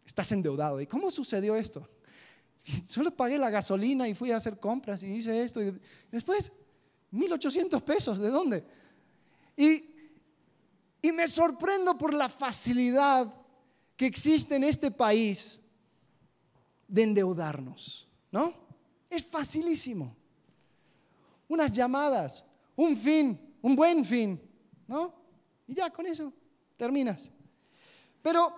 estás 0.05 0.31
endeudado. 0.33 0.81
¿Y 0.81 0.87
cómo 0.87 1.11
sucedió 1.11 1.57
esto? 1.57 1.89
Solo 2.87 3.11
pagué 3.11 3.39
la 3.39 3.51
gasolina 3.51 4.09
y 4.09 4.15
fui 4.15 4.31
a 4.33 4.37
hacer 4.37 4.59
compras 4.59 5.03
y 5.03 5.07
hice 5.07 5.43
esto. 5.43 5.63
Y 5.63 5.79
después, 6.11 6.53
1.800 7.13 7.83
pesos, 7.83 8.19
¿de 8.19 8.31
dónde? 8.31 8.65
Y, 9.57 9.85
y 11.03 11.13
me 11.13 11.29
sorprendo 11.29 11.97
por 11.99 12.15
la 12.15 12.29
facilidad 12.29 13.33
que 13.97 14.07
existe 14.07 14.57
en 14.57 14.65
este 14.65 14.91
país 14.91 15.61
de 16.87 17.03
endeudarnos, 17.03 18.09
¿no? 18.31 18.55
Es 19.09 19.25
facilísimo. 19.25 20.15
Unas 21.49 21.73
llamadas, 21.73 22.45
un 22.75 22.97
fin, 22.97 23.46
un 23.67 23.75
buen 23.75 24.05
fin, 24.05 24.41
¿no? 24.87 25.13
Y 25.67 25.75
ya 25.75 25.91
con 25.91 26.07
eso, 26.07 26.33
terminas. 26.77 27.33
Pero 28.23 28.55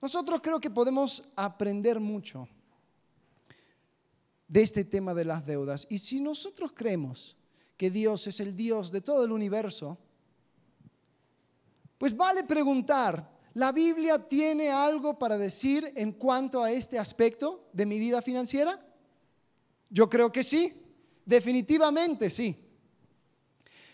nosotros 0.00 0.40
creo 0.40 0.60
que 0.60 0.70
podemos 0.70 1.24
aprender 1.34 1.98
mucho 1.98 2.48
de 4.46 4.62
este 4.62 4.84
tema 4.84 5.14
de 5.14 5.24
las 5.24 5.44
deudas. 5.44 5.84
Y 5.90 5.98
si 5.98 6.20
nosotros 6.20 6.70
creemos 6.72 7.36
que 7.76 7.90
Dios 7.90 8.24
es 8.28 8.38
el 8.38 8.54
Dios 8.54 8.92
de 8.92 9.00
todo 9.00 9.24
el 9.24 9.32
universo, 9.32 9.98
pues 11.98 12.16
vale 12.16 12.44
preguntar, 12.44 13.36
¿la 13.54 13.72
Biblia 13.72 14.28
tiene 14.28 14.70
algo 14.70 15.18
para 15.18 15.36
decir 15.36 15.92
en 15.96 16.12
cuanto 16.12 16.62
a 16.62 16.70
este 16.70 17.00
aspecto 17.00 17.68
de 17.72 17.84
mi 17.84 17.98
vida 17.98 18.22
financiera? 18.22 18.80
Yo 19.88 20.08
creo 20.08 20.30
que 20.30 20.44
sí, 20.44 20.72
definitivamente 21.24 22.30
sí. 22.30 22.69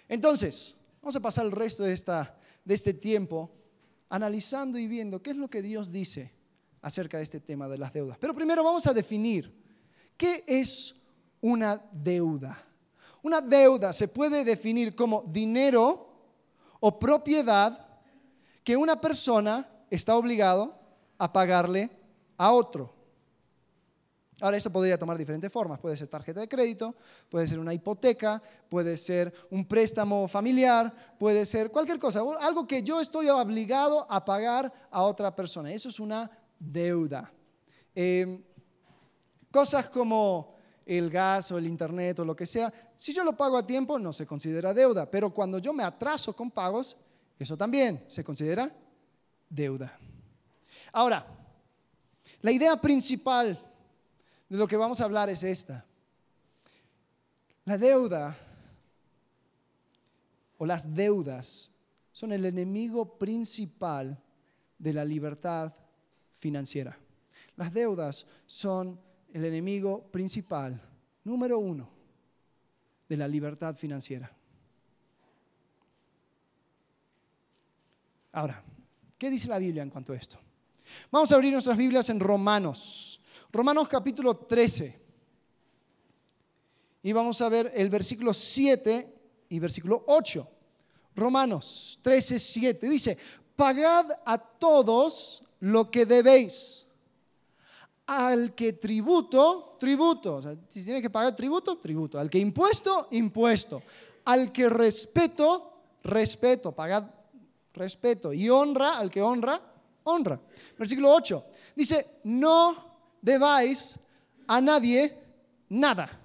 Entonces, 0.09 0.77
vamos 1.03 1.17
a 1.17 1.21
pasar 1.21 1.47
el 1.47 1.53
resto 1.53 1.83
de, 1.85 1.93
esta, 1.93 2.37
de 2.65 2.75
este 2.75 2.95
tiempo 2.95 3.51
analizando 4.09 4.79
y 4.79 4.87
viendo 4.87 5.23
qué 5.23 5.31
es 5.31 5.37
lo 5.37 5.49
que 5.49 5.63
Dios 5.63 5.91
dice 5.91 6.33
acerca 6.81 7.17
de 7.17 7.25
este 7.25 7.41
tema 7.41 7.69
de 7.69 7.79
las 7.79 7.93
deudas. 7.93 8.19
Pero 8.19 8.35
primero 8.35 8.63
vamos 8.63 8.87
a 8.87 8.95
definir 8.95 9.53
qué 10.17 10.45
es 10.47 10.95
una 11.41 11.83
deuda. 11.93 12.63
Una 13.23 13.41
deuda 13.41 13.93
se 13.93 14.09
puede 14.09 14.45
definir 14.45 14.95
como 14.95 15.25
dinero 15.27 16.07
o 16.81 16.99
propiedad 16.99 17.87
que 18.63 18.77
una 18.77 19.01
persona 19.01 19.69
está 19.91 20.17
obligado 20.17 20.79
a 21.19 21.33
pagarle 21.33 21.91
a 22.37 22.53
otro. 22.53 22.96
Ahora, 24.41 24.59
esto 24.59 24.71
podría 24.71 24.99
tomar 24.99 25.17
diferentes 25.17 25.51
formas. 25.51 25.79
Puede 25.79 25.97
ser 25.97 26.09
tarjeta 26.09 26.41
de 26.41 26.49
crédito, 26.49 26.95
puede 27.31 27.47
ser 27.47 27.59
una 27.59 27.73
hipoteca, 27.73 28.43
puede 28.69 28.97
ser 28.99 29.33
un 29.51 29.67
préstamo 29.67 30.29
familiar, 30.29 30.95
puede 31.19 31.47
ser 31.47 31.71
cualquier 31.71 31.99
cosa, 31.99 32.21
algo 32.41 32.67
que 32.67 32.83
yo 32.83 33.01
estoy 33.01 33.31
obligado 33.31 34.07
a 34.11 34.25
pagar 34.25 34.71
a 34.91 35.03
otra 35.03 35.35
persona. 35.35 35.73
Eso 35.73 35.89
es 35.89 35.99
una 35.99 36.31
deuda. 36.59 37.33
Em, 37.95 38.43
cosas 39.51 39.89
como 39.89 40.55
el 40.85 41.09
gas 41.09 41.51
o 41.53 41.57
el 41.57 41.67
internet 41.67 42.19
o 42.21 42.25
lo 42.25 42.37
que 42.37 42.45
sea, 42.45 42.73
si 42.97 43.15
yo 43.15 43.25
lo 43.25 43.35
pago 43.35 43.57
a 43.57 43.67
tiempo 43.67 43.99
no 43.99 44.13
se 44.13 44.27
considera 44.27 44.75
deuda, 44.75 45.11
pero 45.11 45.33
cuando 45.33 45.59
yo 45.59 45.73
me 45.73 45.83
atraso 45.83 46.37
con 46.37 46.51
pagos, 46.51 46.95
eso 47.39 47.57
también 47.57 48.05
se 48.07 48.23
considera 48.23 48.71
deuda. 49.49 49.99
Ahora, 50.93 51.27
la 52.43 52.53
idea 52.53 52.79
principal 52.79 53.59
de 54.49 54.57
lo 54.57 54.67
que 54.67 54.77
vamos 54.77 55.01
a 55.01 55.05
hablar 55.05 55.29
es 55.29 55.43
esta. 55.43 55.85
La 57.65 57.77
deuda 57.79 58.37
o 60.59 60.67
las 60.67 60.95
deudas 60.95 61.71
son 62.13 62.33
el 62.33 62.45
enemigo 62.45 63.19
principal 63.19 64.23
de 64.79 64.93
la 64.93 65.05
libertad 65.05 65.75
financiera. 66.33 66.97
Las 67.57 67.73
deudas 67.73 68.27
son 68.47 69.01
el 69.33 69.45
enemigo 69.45 70.11
principal, 70.11 70.81
número 71.25 71.59
uno, 71.59 71.91
de 73.09 73.17
la 73.17 73.29
libertad 73.29 73.75
financiera. 73.77 74.31
Ahora, 78.33 78.63
¿qué 79.19 79.31
dice 79.31 79.49
la 79.49 79.59
Biblia 79.59 79.83
en 79.83 79.91
cuanto 79.91 80.13
a 80.13 80.17
esto? 80.17 80.39
Vamos 81.11 81.33
a 81.33 81.35
abrir 81.35 81.53
nuestras 81.53 81.77
Biblias 81.77 82.09
en 82.11 82.21
Romanos 82.21 83.16
Romanos 83.57 83.89
capítulo 83.89 84.37
13. 84.37 85.01
Y 87.05 87.13
vamos 87.13 87.41
a 87.41 87.49
ver 87.49 87.73
el 87.75 87.89
versículo 87.89 88.35
7 88.35 89.15
y 89.49 89.59
versículo 89.59 90.05
8. 90.09 90.47
Romanos 91.15 91.99
13, 92.03 92.39
7. 92.39 92.87
Dice, 92.87 93.17
pagad 93.57 94.11
a 94.27 94.37
todos 94.37 95.43
lo 95.61 95.91
que 95.91 96.05
debéis. 96.05 96.85
Al 98.05 98.55
que 98.55 98.75
tributo, 98.75 99.77
tributo. 99.79 100.37
O 100.37 100.43
sea, 100.43 100.55
si 100.69 100.85
tiene 100.85 101.01
que 101.01 101.09
pagar 101.09 101.35
tributo, 101.35 101.79
tributo. 101.79 102.19
Al 102.19 102.29
que 102.29 102.39
impuesto, 102.39 103.09
impuesto. 103.13 103.83
Al 104.27 104.53
que 104.53 104.69
respeto, 104.69 105.81
respeto. 106.05 106.73
Pagad 106.73 107.09
respeto. 107.73 108.35
Y 108.35 108.51
honra, 108.51 108.99
al 108.99 109.11
que 109.11 109.23
honra, 109.23 109.59
honra. 110.05 110.39
Versículo 110.77 111.11
8. 111.15 111.45
Dice, 111.75 112.19
no 112.25 112.96
debáis 113.21 113.99
a 114.47 114.61
nadie 114.61 115.17
nada, 115.69 116.21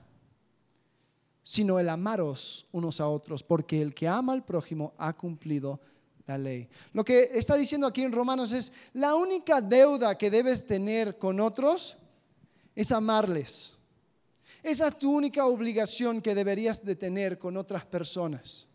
sino 1.43 1.79
el 1.79 1.89
amaros 1.89 2.67
unos 2.71 3.01
a 3.01 3.07
otros, 3.07 3.43
porque 3.43 3.81
el 3.81 3.93
que 3.93 4.07
ama 4.07 4.33
al 4.33 4.45
prójimo 4.45 4.93
ha 4.97 5.13
cumplido 5.13 5.79
la 6.27 6.37
ley. 6.37 6.69
Lo 6.93 7.03
que 7.03 7.29
está 7.33 7.55
diciendo 7.55 7.87
aquí 7.87 8.03
en 8.03 8.11
Romanos 8.11 8.51
es, 8.51 8.71
la 8.93 9.15
única 9.15 9.61
deuda 9.61 10.17
que 10.17 10.29
debes 10.29 10.65
tener 10.65 11.17
con 11.17 11.39
otros 11.39 11.97
es 12.75 12.91
amarles. 12.91 13.73
Esa 14.63 14.89
es 14.89 14.97
tu 14.97 15.11
única 15.11 15.45
obligación 15.45 16.21
que 16.21 16.35
deberías 16.35 16.83
de 16.85 16.95
tener 16.95 17.39
con 17.39 17.57
otras 17.57 17.85
personas. 17.85 18.67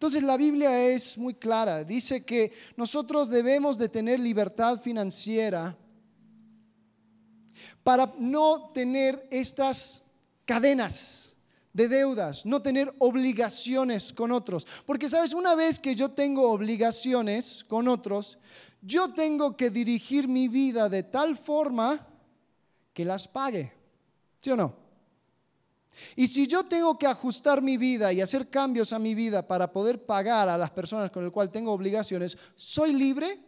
Entonces 0.00 0.22
la 0.22 0.38
Biblia 0.38 0.88
es 0.88 1.18
muy 1.18 1.34
clara, 1.34 1.84
dice 1.84 2.24
que 2.24 2.52
nosotros 2.74 3.28
debemos 3.28 3.76
de 3.76 3.90
tener 3.90 4.18
libertad 4.18 4.80
financiera 4.80 5.76
para 7.82 8.10
no 8.18 8.70
tener 8.72 9.28
estas 9.30 10.02
cadenas 10.46 11.36
de 11.74 11.86
deudas, 11.86 12.46
no 12.46 12.62
tener 12.62 12.94
obligaciones 12.98 14.10
con 14.10 14.32
otros. 14.32 14.66
Porque 14.86 15.10
sabes, 15.10 15.34
una 15.34 15.54
vez 15.54 15.78
que 15.78 15.94
yo 15.94 16.10
tengo 16.12 16.50
obligaciones 16.50 17.62
con 17.62 17.86
otros, 17.86 18.38
yo 18.80 19.12
tengo 19.12 19.54
que 19.54 19.68
dirigir 19.68 20.28
mi 20.28 20.48
vida 20.48 20.88
de 20.88 21.02
tal 21.02 21.36
forma 21.36 22.08
que 22.94 23.04
las 23.04 23.28
pague. 23.28 23.70
¿Sí 24.40 24.50
o 24.50 24.56
no? 24.56 24.79
Y 26.16 26.26
si 26.26 26.46
yo 26.46 26.64
tengo 26.64 26.98
que 26.98 27.06
ajustar 27.06 27.62
mi 27.62 27.76
vida 27.76 28.12
y 28.12 28.20
hacer 28.20 28.48
cambios 28.48 28.92
a 28.92 28.98
mi 28.98 29.14
vida 29.14 29.46
para 29.46 29.70
poder 29.72 30.04
pagar 30.04 30.48
a 30.48 30.58
las 30.58 30.70
personas 30.70 31.10
con 31.10 31.24
las 31.24 31.32
cuales 31.32 31.52
tengo 31.52 31.72
obligaciones, 31.72 32.36
¿soy 32.56 32.92
libre? 32.92 33.40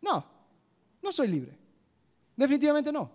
No, 0.00 0.24
no 1.02 1.12
soy 1.12 1.28
libre. 1.28 1.56
Definitivamente 2.36 2.92
no. 2.92 3.10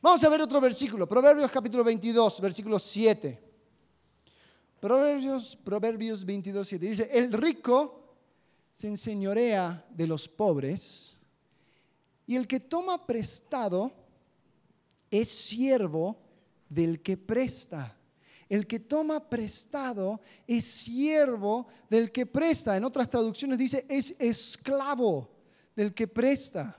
Vamos 0.00 0.22
a 0.24 0.28
ver 0.28 0.40
otro 0.40 0.60
versículo, 0.60 1.08
Proverbios 1.08 1.50
capítulo 1.50 1.84
22, 1.84 2.40
versículo 2.40 2.78
7. 2.78 3.40
Proverbios, 4.80 5.56
Proverbios 5.56 6.24
22, 6.24 6.66
7. 6.66 6.86
Dice, 6.86 7.10
el 7.12 7.32
rico 7.32 8.16
se 8.72 8.88
enseñorea 8.88 9.86
de 9.90 10.06
los 10.08 10.28
pobres 10.28 11.16
y 12.26 12.34
el 12.34 12.48
que 12.48 12.58
toma 12.58 13.06
prestado 13.06 13.92
es 15.12 15.28
siervo 15.28 16.18
del 16.68 17.02
que 17.02 17.16
presta. 17.16 17.96
El 18.48 18.66
que 18.66 18.80
toma 18.80 19.28
prestado 19.30 20.20
es 20.46 20.64
siervo 20.64 21.68
del 21.88 22.10
que 22.10 22.26
presta. 22.26 22.76
En 22.76 22.84
otras 22.84 23.08
traducciones 23.08 23.58
dice 23.58 23.86
es 23.88 24.16
esclavo 24.18 25.30
del 25.76 25.94
que 25.94 26.08
presta. 26.08 26.78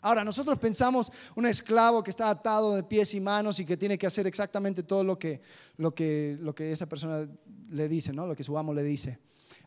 Ahora, 0.00 0.24
nosotros 0.24 0.58
pensamos 0.58 1.12
un 1.36 1.46
esclavo 1.46 2.02
que 2.02 2.10
está 2.10 2.28
atado 2.28 2.74
de 2.74 2.82
pies 2.82 3.14
y 3.14 3.20
manos 3.20 3.60
y 3.60 3.64
que 3.64 3.76
tiene 3.76 3.96
que 3.96 4.06
hacer 4.06 4.26
exactamente 4.26 4.82
todo 4.82 5.04
lo 5.04 5.16
que, 5.16 5.40
lo 5.76 5.94
que, 5.94 6.36
lo 6.40 6.52
que 6.54 6.72
esa 6.72 6.88
persona 6.88 7.28
le 7.68 7.88
dice, 7.88 8.12
¿no? 8.12 8.26
lo 8.26 8.34
que 8.34 8.42
su 8.42 8.58
amo 8.58 8.74
le 8.74 8.82
dice. 8.82 9.20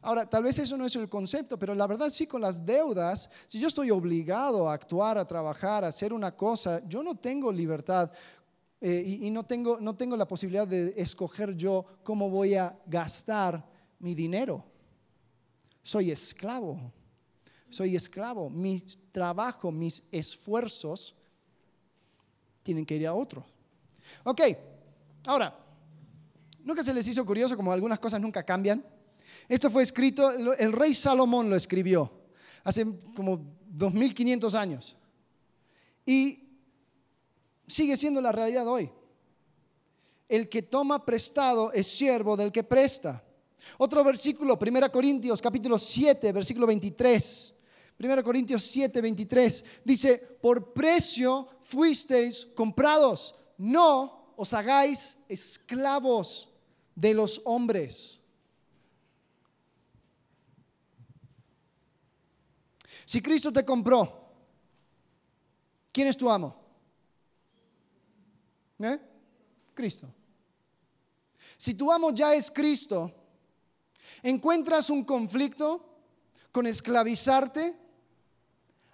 Ahora, 0.06 0.30
tal 0.30 0.44
vez 0.44 0.60
eso 0.60 0.78
no 0.78 0.86
es 0.86 0.96
el 0.96 1.10
concepto, 1.10 1.58
pero 1.58 1.74
la 1.74 1.88
verdad 1.88 2.12
sí 2.12 2.28
con 2.28 2.40
las 2.40 2.64
deudas, 2.64 3.28
si 3.48 3.60
yo 3.60 3.68
estoy 3.68 3.90
obligado 3.90 4.70
a 4.70 4.76
actuar, 4.76 5.18
a 5.18 5.26
trabajar, 5.26 5.84
a 5.84 5.88
hacer 5.88 6.14
una 6.14 6.32
cosa, 6.36 6.80
yo 6.88 7.02
no 7.02 7.16
tengo 7.16 7.52
libertad 7.52 8.12
eh, 8.80 9.04
y, 9.24 9.32
no, 9.32 9.48
tengo, 9.48 9.80
no 9.82 9.96
tengo 9.96 10.16
la 10.16 10.28
posibilidad 10.28 10.68
de 10.68 10.94
escoger 10.96 11.56
yo 11.56 11.84
cómo 12.04 12.30
voy 12.30 12.54
a 12.54 12.78
gastar 12.86 13.68
mi 13.98 14.14
dinero. 14.14 14.64
Soy 15.82 16.12
esclavo, 16.12 16.80
soy 17.68 17.96
esclavo. 17.96 18.48
Mi 18.48 18.82
trabajo, 19.12 19.72
mis 19.72 20.04
esfuerzos 20.12 21.16
tienen 22.62 22.86
que 22.86 22.98
ir 22.98 23.08
a 23.08 23.14
otro. 23.16 23.44
Ok, 24.24 24.42
ahora, 25.26 25.58
¿nunca 26.64 26.84
se 26.84 26.94
les 26.94 27.08
hizo 27.08 27.26
curioso 27.26 27.56
como 27.56 27.72
algunas 27.72 27.98
cosas 27.98 28.22
nunca 28.22 28.44
cambian? 28.44 28.86
Esto 29.48 29.70
fue 29.70 29.84
escrito, 29.84 30.32
el 30.32 30.72
rey 30.72 30.94
Salomón 30.94 31.50
lo 31.50 31.56
escribió 31.56 32.12
hace 32.64 32.86
como 33.16 33.40
2500 33.68 34.56
años. 34.56 34.98
Y 36.06 36.44
sigue 37.68 37.96
siendo 37.96 38.22
la 38.22 38.32
realidad 38.32 38.68
hoy. 38.68 38.92
El 40.28 40.50
que 40.50 40.64
toma 40.64 41.06
prestado 41.06 41.72
es 41.72 41.88
siervo 41.88 42.36
del 42.36 42.52
que 42.52 42.64
presta. 42.64 43.24
Otro 43.78 44.04
versículo, 44.04 44.58
1 44.60 44.92
Corintios 44.92 45.42
capítulo 45.42 45.78
7, 45.78 46.32
versículo 46.32 46.68
23. 46.68 47.54
1 47.98 48.24
Corintios 48.24 48.64
7, 48.64 49.00
23 49.00 49.66
dice, 49.84 50.18
por 50.18 50.74
precio 50.74 51.48
fuisteis 51.62 52.46
comprados, 52.54 53.36
no 53.58 54.34
os 54.36 54.54
hagáis 54.54 55.18
esclavos 55.30 56.50
de 56.94 57.14
los 57.14 57.42
hombres. 57.46 58.20
Si 63.06 63.22
Cristo 63.22 63.54
te 63.54 63.64
compró, 63.64 64.34
¿quién 65.92 66.08
es 66.08 66.18
tu 66.18 66.30
amo? 66.30 66.56
¿Eh? 68.80 69.00
Cristo. 69.74 70.08
Si 71.58 71.76
tu 71.76 71.92
amo 71.92 72.12
ya 72.12 72.34
es 72.34 72.50
Cristo, 72.52 73.14
¿encuentras 74.24 74.90
un 74.90 75.04
conflicto 75.04 75.86
con 76.52 76.66
esclavizarte 76.66 77.76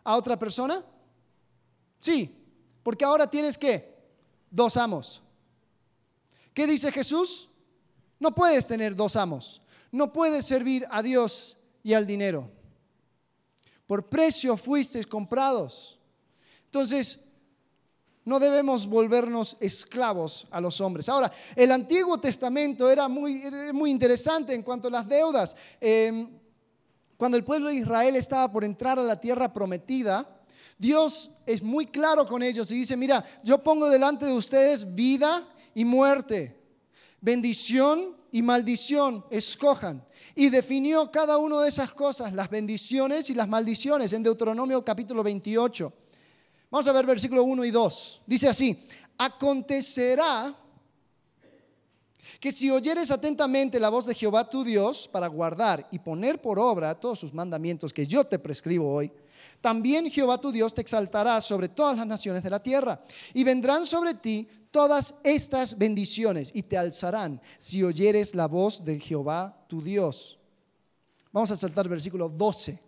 a 0.04 0.16
otra 0.16 0.38
persona? 0.38 0.84
Sí, 2.00 2.38
porque 2.84 3.06
ahora 3.06 3.30
tienes 3.30 3.58
que 3.58 3.96
dos 4.50 4.76
amos. 4.78 5.22
¿Qué 6.54 6.68
dice 6.68 6.92
Jesús? 6.92 7.50
No 8.20 8.36
puedes 8.36 8.68
tener 8.68 8.96
dos 8.96 9.16
amos. 9.16 9.62
No 9.92 10.12
puedes 10.12 10.46
servir 10.46 10.86
a 10.92 11.02
Dios 11.02 11.58
y 11.84 11.94
al 11.94 12.06
dinero. 12.06 12.52
Por 13.92 14.08
precio 14.08 14.56
fuisteis 14.56 15.06
comprados. 15.06 16.00
Entonces, 16.64 17.20
no 18.24 18.40
debemos 18.40 18.88
volvernos 18.88 19.58
esclavos 19.60 20.48
a 20.50 20.62
los 20.62 20.80
hombres. 20.80 21.10
Ahora, 21.10 21.30
el 21.58 21.74
Antiguo 21.74 22.18
Testamento 22.18 22.90
era 22.90 23.10
muy, 23.10 23.44
muy 23.74 23.92
interesante 23.92 24.54
en 24.54 24.64
cuanto 24.64 24.88
a 24.88 24.92
las 24.92 25.10
deudas. 25.10 25.58
Em, 25.82 26.30
cuando 27.18 27.36
el 27.36 27.44
pueblo 27.44 27.68
de 27.68 27.76
Israel 27.76 28.16
estaba 28.16 28.50
por 28.50 28.64
entrar 28.64 28.98
a 28.98 29.04
la 29.04 29.20
tierra 29.20 29.52
prometida, 29.52 30.40
Dios 30.78 31.30
es 31.46 31.62
muy 31.62 31.86
claro 31.86 32.26
con 32.26 32.42
ellos 32.44 32.72
y 32.72 32.76
dice, 32.76 32.96
mira, 32.96 33.26
yo 33.44 33.62
pongo 33.62 33.90
delante 33.90 34.26
de 34.26 34.32
ustedes 34.32 34.96
vida 34.96 35.46
y 35.76 35.84
muerte, 35.84 36.58
bendición 37.20 38.16
y 38.32 38.42
maldición, 38.42 39.26
escojan. 39.30 40.04
Y 40.36 40.50
definió 40.50 41.12
cada 41.12 41.38
una 41.38 41.62
de 41.62 41.70
esas 41.70 41.94
cosas, 41.94 42.34
las 42.34 42.50
bendiciones 42.50 43.30
y 43.30 43.34
las 43.34 43.48
maldiciones, 43.48 44.14
en 44.14 44.24
Deuteronomio 44.24 44.84
capítulo 44.84 45.22
28. 45.24 45.94
Vamos 46.70 46.88
a 46.88 46.94
ver 46.94 47.06
versículo 47.06 47.44
1 47.44 47.66
y 47.66 47.72
2. 47.72 48.22
Dice 48.26 48.48
así, 48.48 48.82
acontecerá 49.18 50.56
que 52.40 52.52
si 52.52 52.72
oyeres 52.72 53.12
atentamente 53.12 53.80
la 53.80 53.90
voz 53.90 54.06
de 54.06 54.16
Jehová 54.16 54.50
tu 54.50 54.64
Dios 54.64 55.08
para 55.08 55.28
guardar 55.28 55.88
y 55.92 56.00
poner 56.00 56.42
por 56.42 56.58
obra 56.58 57.00
todos 57.00 57.20
sus 57.20 57.34
mandamientos 57.34 57.94
que 57.94 58.06
yo 58.06 58.24
te 58.26 58.40
prescribo 58.40 58.94
hoy, 58.94 59.12
también 59.60 60.10
Jehová 60.10 60.40
tu 60.40 60.52
Dios 60.52 60.74
te 60.74 60.82
exaltará 60.82 61.40
sobre 61.42 61.70
todas 61.70 61.98
las 61.98 62.08
naciones 62.08 62.42
de 62.42 62.50
la 62.50 62.64
tierra 62.64 63.02
y 63.34 63.44
vendrán 63.44 63.86
sobre 63.86 64.14
ti 64.14 64.48
todas 64.72 65.16
estas 65.24 65.78
bendiciones 65.78 66.52
y 66.54 66.64
te 66.64 66.78
alzarán 66.78 67.42
si 67.58 67.84
oyeres 67.84 68.34
la 68.34 68.48
voz 68.48 68.84
de 68.84 69.00
Jehová 69.00 69.66
tu 69.68 69.82
Dios. 69.82 70.40
Vamos 71.32 71.52
a 71.52 71.58
saltar 71.58 71.88
versículo 71.88 72.30
12. 72.30 72.80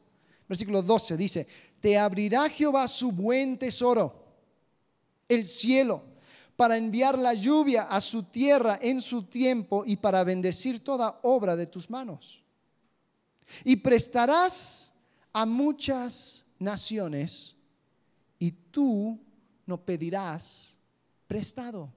Versículo 0.48 0.82
12 0.82 1.18
dice, 1.18 1.48
te 1.80 1.98
abrirá 1.98 2.50
Jehová 2.50 2.88
su 2.88 3.12
buen 3.12 3.58
tesoro, 3.58 4.24
el 5.28 5.46
cielo, 5.46 6.04
para 6.56 6.78
enviar 6.78 7.18
la 7.18 7.34
lluvia 7.34 7.84
a 7.84 8.00
su 8.00 8.24
tierra 8.24 8.80
en 8.82 9.02
su 9.02 9.24
tiempo 9.24 9.84
y 9.86 9.98
para 9.98 10.24
bendecir 10.24 10.84
toda 10.84 11.20
obra 11.24 11.56
de 11.56 11.68
tus 11.68 11.90
manos. 11.90 12.44
Y 13.64 13.78
prestarás 13.78 14.92
a 15.32 15.46
muchas 15.46 16.46
naciones 16.60 17.56
y 18.40 18.52
tú 18.52 19.20
no 19.66 19.78
pedirás 19.84 20.73
prestado. 21.34 21.82
O 21.86 21.92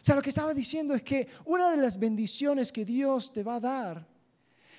sea, 0.00 0.14
lo 0.14 0.22
que 0.22 0.30
estaba 0.30 0.54
diciendo 0.54 0.94
es 0.94 1.02
que 1.02 1.28
una 1.44 1.70
de 1.70 1.76
las 1.76 1.98
bendiciones 1.98 2.72
que 2.72 2.82
Dios 2.82 3.30
te 3.30 3.42
va 3.42 3.56
a 3.56 3.60
dar 3.60 4.06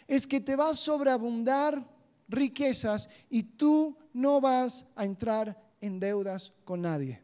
es 0.08 0.26
que 0.26 0.42
te 0.42 0.56
va 0.56 0.72
a 0.72 0.74
sobreabundar 0.74 1.88
riquezas 2.28 3.08
y 3.30 3.44
tú 3.44 3.96
no 4.12 4.42
vas 4.42 4.88
a 4.96 5.06
entrar 5.06 5.56
en 5.80 6.00
deudas 6.00 6.52
con 6.66 6.82
nadie. 6.82 7.22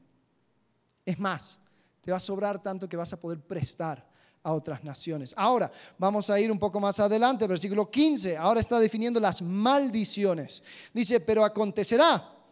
Es 1.04 1.18
más, 1.18 1.60
te 2.02 2.12
va 2.12 2.18
a 2.18 2.20
sobrar 2.20 2.62
tanto 2.62 2.88
que 2.88 2.96
vas 2.96 3.12
a 3.12 3.20
poder 3.20 3.40
prestar 3.40 4.08
a 4.44 4.54
otras 4.54 4.84
naciones. 4.84 5.34
Ahora, 5.36 5.72
vamos 5.98 6.30
a 6.30 6.40
ir 6.40 6.52
un 6.52 6.60
poco 6.60 6.80
más 6.80 7.00
adelante, 7.00 7.48
versículo 7.48 7.90
15. 7.90 8.38
Ahora 8.38 8.60
está 8.60 8.80
definiendo 8.80 9.20
las 9.20 9.42
maldiciones. 9.42 10.62
Dice, 10.94 11.20
pero 11.22 11.44
acontecerá, 11.44 12.43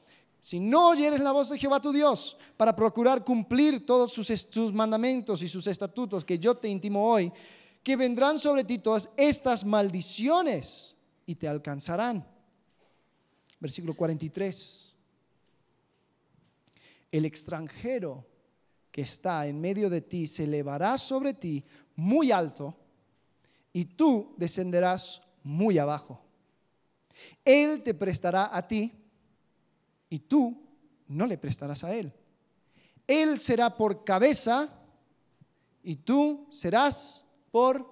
si 0.41 0.59
no 0.59 0.89
oyeres 0.89 1.21
la 1.21 1.31
voz 1.31 1.49
de 1.49 1.57
Jehová 1.57 1.79
tu 1.79 1.93
Dios, 1.93 2.35
para 2.57 2.75
procurar 2.75 3.23
cumplir 3.23 3.85
todos 3.85 4.11
sus, 4.11 4.27
sus 4.27 4.73
mandamientos 4.73 5.41
y 5.41 5.47
sus 5.47 5.65
estatutos 5.67 6.25
que 6.25 6.37
yo 6.37 6.55
te 6.55 6.67
intimo 6.67 7.07
hoy, 7.07 7.31
que 7.81 7.95
vendrán 7.95 8.37
sobre 8.37 8.65
ti 8.65 8.79
todas 8.79 9.09
estas 9.15 9.63
maldiciones 9.63 10.93
y 11.25 11.35
te 11.35 11.47
alcanzarán 11.47 12.25
versículo 13.61 13.93
43. 13.93 14.93
El 17.11 17.25
extranjero 17.25 18.25
que 18.91 19.03
está 19.03 19.47
en 19.47 19.61
medio 19.61 19.89
de 19.89 20.01
ti 20.01 20.27
se 20.27 20.43
elevará 20.43 20.97
sobre 20.97 21.33
ti 21.35 21.63
muy 21.95 22.31
alto 22.31 22.75
y 23.71 23.85
tú 23.85 24.33
descenderás 24.35 25.21
muy 25.43 25.77
abajo. 25.77 26.21
Él 27.45 27.83
te 27.83 27.93
prestará 27.93 28.49
a 28.51 28.67
ti 28.67 28.91
y 30.11 30.19
tú 30.19 30.61
no 31.07 31.25
le 31.25 31.37
prestarás 31.37 31.85
a 31.85 31.95
él. 31.95 32.13
Él 33.07 33.39
será 33.39 33.75
por 33.75 34.03
cabeza 34.03 34.69
y 35.81 35.95
tú 35.95 36.47
serás 36.51 37.25
por 37.49 37.89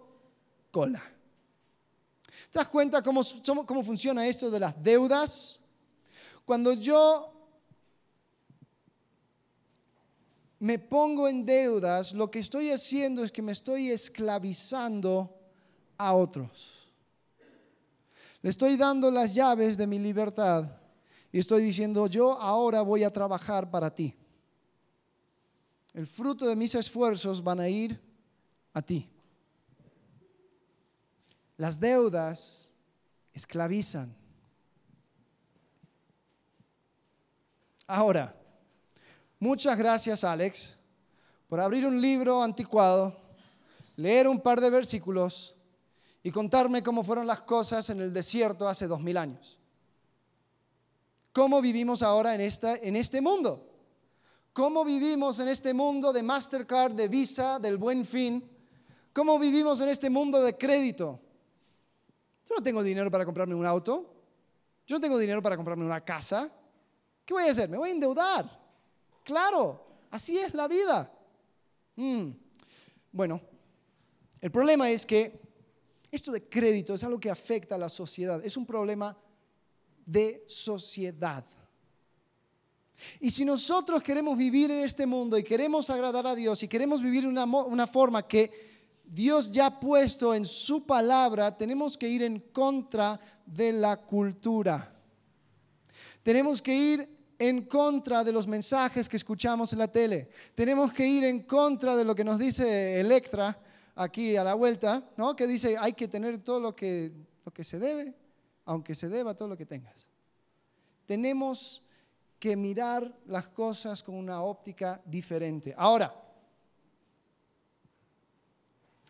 cola. 0.69 1.01
¿Te 2.51 2.59
das 2.59 2.67
cuenta 2.67 3.01
cómo, 3.01 3.21
cómo 3.65 3.83
funciona 3.83 4.27
esto 4.27 4.51
de 4.51 4.59
las 4.59 4.83
deudas? 4.83 5.61
Cuando 6.43 6.73
yo 6.73 7.33
me 10.59 10.77
pongo 10.77 11.25
en 11.29 11.45
deudas, 11.45 12.11
lo 12.11 12.29
que 12.29 12.39
estoy 12.39 12.69
haciendo 12.71 13.23
es 13.23 13.31
que 13.31 13.41
me 13.41 13.53
estoy 13.53 13.91
esclavizando 13.91 15.39
a 15.97 16.13
otros. 16.13 16.91
Le 18.41 18.49
estoy 18.49 18.75
dando 18.75 19.09
las 19.09 19.33
llaves 19.33 19.77
de 19.77 19.87
mi 19.87 19.99
libertad 19.99 20.78
y 21.31 21.39
estoy 21.39 21.63
diciendo, 21.63 22.07
yo 22.07 22.33
ahora 22.39 22.81
voy 22.81 23.03
a 23.03 23.11
trabajar 23.11 23.69
para 23.69 23.93
ti. 23.93 24.15
El 25.93 26.07
fruto 26.07 26.47
de 26.47 26.55
mis 26.55 26.73
esfuerzos 26.75 27.43
van 27.43 27.59
a 27.59 27.69
ir 27.69 27.99
a 28.73 28.81
ti. 28.81 29.09
Las 31.57 31.79
deudas 31.79 32.73
esclavizan. 33.33 34.15
Ahora, 37.85 38.35
muchas 39.39 39.77
gracias 39.77 40.23
Alex 40.23 40.77
por 41.47 41.59
abrir 41.59 41.85
un 41.85 41.99
libro 41.99 42.43
anticuado, 42.43 43.15
leer 43.95 44.27
un 44.27 44.39
par 44.39 44.61
de 44.61 44.69
versículos 44.69 45.55
y 46.23 46.31
contarme 46.31 46.83
cómo 46.83 47.03
fueron 47.03 47.25
las 47.25 47.41
cosas 47.41 47.89
en 47.89 47.99
el 47.99 48.13
desierto 48.13 48.69
hace 48.69 48.87
dos 48.87 49.01
mil 49.01 49.17
años. 49.17 49.58
¿Cómo 51.31 51.61
vivimos 51.61 52.01
ahora 52.01 52.33
en, 52.33 52.41
esta, 52.41 52.75
en 52.75 52.95
este 52.95 53.21
mundo? 53.21 53.65
¿Cómo 54.53 54.83
vivimos 54.83 55.39
en 55.39 55.47
este 55.47 55.73
mundo 55.73 56.11
de 56.11 56.23
Mastercard, 56.23 56.93
de 56.93 57.07
Visa, 57.07 57.59
del 57.59 57.77
buen 57.77 58.05
fin? 58.05 58.43
¿Cómo 59.13 59.37
vivimos 59.37 59.79
en 59.81 59.89
este 59.89 60.09
mundo 60.09 60.41
de 60.41 60.57
crédito? 60.57 61.19
Yo 62.47 62.55
no 62.55 62.63
tengo 62.63 62.81
dinero 62.81 63.11
para 63.11 63.25
comprarme 63.25 63.53
un 63.53 63.65
auto. 63.65 64.15
Yo 64.87 64.95
no 64.95 64.99
tengo 64.99 65.19
dinero 65.19 65.41
para 65.41 65.55
comprarme 65.55 65.85
una 65.85 66.01
casa. 66.01 66.51
¿Qué 67.23 67.33
voy 67.33 67.43
a 67.43 67.51
hacer? 67.51 67.69
Me 67.69 67.77
voy 67.77 67.89
a 67.89 67.93
endeudar. 67.93 68.59
Claro, 69.23 69.85
así 70.09 70.37
es 70.39 70.53
la 70.55 70.67
vida. 70.67 71.13
Mm. 71.95 72.31
Bueno, 73.11 73.39
el 74.41 74.49
problema 74.49 74.89
es 74.89 75.05
que 75.05 75.39
esto 76.11 76.31
de 76.31 76.49
crédito 76.49 76.95
es 76.95 77.03
algo 77.03 77.19
que 77.19 77.29
afecta 77.29 77.75
a 77.75 77.77
la 77.77 77.89
sociedad. 77.89 78.43
Es 78.43 78.57
un 78.57 78.65
problema 78.65 79.15
de 80.09 80.43
sociedad. 80.47 81.45
Y 83.19 83.31
si 83.31 83.45
nosotros 83.45 84.03
queremos 84.03 84.37
vivir 84.37 84.71
en 84.71 84.79
este 84.79 85.05
mundo 85.05 85.37
y 85.37 85.43
queremos 85.43 85.89
agradar 85.89 86.27
a 86.27 86.35
Dios 86.35 86.61
y 86.63 86.67
queremos 86.67 87.01
vivir 87.01 87.25
una, 87.25 87.45
una, 87.45 87.87
forma 87.87 88.27
que 88.27 88.51
Dios 89.05 89.51
ya 89.51 89.67
ha 89.67 89.79
puesto 89.79 90.33
en 90.33 90.45
su 90.45 90.85
palabra, 90.85 91.55
tenemos 91.55 91.97
que 91.97 92.09
ir 92.09 92.23
en 92.23 92.39
contra 92.51 93.19
de 93.45 93.71
la 93.71 93.97
cultura. 93.97 94.93
Tenemos 96.23 96.61
que 96.61 96.75
ir 96.75 97.09
en 97.37 97.63
contra 97.63 98.23
de 98.23 98.33
los 98.33 98.47
mensajes 98.47 99.07
que 99.07 99.15
escuchamos 99.15 99.71
en 99.71 99.79
la 99.79 99.87
tele. 99.87 100.27
Tenemos 100.53 100.91
que 100.91 101.07
ir 101.07 101.23
en 101.23 101.43
contra 101.43 101.95
de 101.95 102.03
lo 102.03 102.13
que 102.13 102.25
nos 102.25 102.37
dice 102.37 102.99
Electra 102.99 103.57
aquí 103.95 104.35
a 104.35 104.43
la 104.43 104.55
vuelta, 104.55 105.09
¿no? 105.15 105.35
que 105.35 105.47
dice 105.47 105.77
hay 105.79 105.93
que 105.93 106.07
tener 106.07 106.39
todo 106.39 106.59
lo 106.59 106.75
que, 106.75 107.11
lo 107.45 107.51
que 107.53 107.63
se 107.63 107.79
debe, 107.79 108.13
aunque 108.69 108.93
se 108.93 109.09
deba 109.09 109.35
todo 109.35 109.47
lo 109.47 109.57
que 109.57 109.65
tengas. 109.65 110.07
Tenemos 111.07 111.81
que 112.37 112.55
mirar 112.55 113.11
las 113.25 113.47
cosas 113.47 114.03
con 114.03 114.13
una 114.13 114.43
óptica 114.43 115.01
diferente. 115.05 115.73
Ahora, 115.75 116.13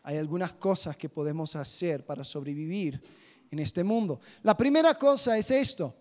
hay 0.01 0.15
algunas 0.15 0.53
cosas 0.53 0.95
que 0.95 1.09
podemos 1.09 1.57
hacer 1.57 2.05
para 2.05 2.23
sobrevivir 2.23 3.03
en 3.51 3.59
este 3.59 3.83
mundo. 3.83 4.21
La 4.43 4.55
primera 4.55 4.95
cosa 4.95 5.37
es 5.37 5.51
esto, 5.51 5.93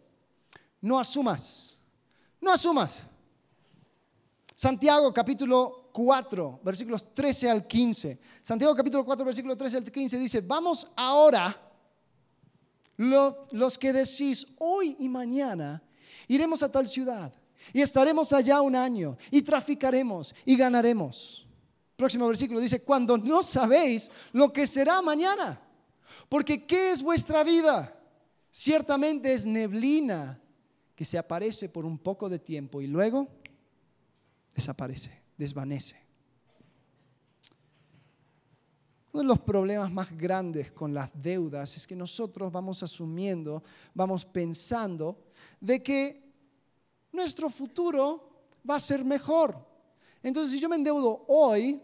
no 0.80 1.00
asumas, 1.00 1.76
no 2.40 2.52
asumas. 2.52 3.02
Santiago 4.54 5.12
capítulo 5.12 5.90
4, 5.92 6.60
versículos 6.62 7.12
13 7.12 7.50
al 7.50 7.66
15. 7.66 8.20
Santiago 8.40 8.72
capítulo 8.76 9.04
4, 9.04 9.24
versículo 9.24 9.56
13 9.56 9.78
al 9.78 9.90
15 9.90 10.16
dice, 10.16 10.40
vamos 10.42 10.88
ahora, 10.94 11.67
los 12.98 13.78
que 13.78 13.92
decís 13.92 14.46
hoy 14.58 14.96
y 14.98 15.08
mañana, 15.08 15.82
iremos 16.26 16.62
a 16.62 16.70
tal 16.70 16.86
ciudad 16.88 17.32
y 17.72 17.80
estaremos 17.80 18.32
allá 18.32 18.60
un 18.60 18.74
año 18.74 19.16
y 19.30 19.40
traficaremos 19.42 20.34
y 20.44 20.56
ganaremos. 20.56 21.46
Próximo 21.96 22.26
versículo 22.28 22.60
dice, 22.60 22.82
cuando 22.82 23.16
no 23.16 23.42
sabéis 23.42 24.10
lo 24.32 24.52
que 24.52 24.66
será 24.66 25.00
mañana, 25.00 25.60
porque 26.28 26.66
¿qué 26.66 26.90
es 26.90 27.02
vuestra 27.02 27.42
vida? 27.42 27.94
Ciertamente 28.50 29.32
es 29.32 29.46
neblina 29.46 30.40
que 30.94 31.04
se 31.04 31.18
aparece 31.18 31.68
por 31.68 31.84
un 31.84 31.98
poco 31.98 32.28
de 32.28 32.40
tiempo 32.40 32.80
y 32.80 32.88
luego 32.88 33.28
desaparece, 34.54 35.22
desvanece. 35.36 36.07
Uno 39.18 39.32
de 39.32 39.36
los 39.36 39.44
problemas 39.44 39.90
más 39.90 40.16
grandes 40.16 40.70
con 40.70 40.94
las 40.94 41.10
deudas 41.12 41.74
es 41.76 41.88
que 41.88 41.96
nosotros 41.96 42.52
vamos 42.52 42.84
asumiendo, 42.84 43.64
vamos 43.92 44.24
pensando 44.24 45.24
de 45.60 45.82
que 45.82 46.22
nuestro 47.10 47.50
futuro 47.50 48.46
va 48.70 48.76
a 48.76 48.80
ser 48.80 49.04
mejor. 49.04 49.58
Entonces, 50.22 50.52
si 50.52 50.60
yo 50.60 50.68
me 50.68 50.76
endeudo 50.76 51.24
hoy, 51.26 51.82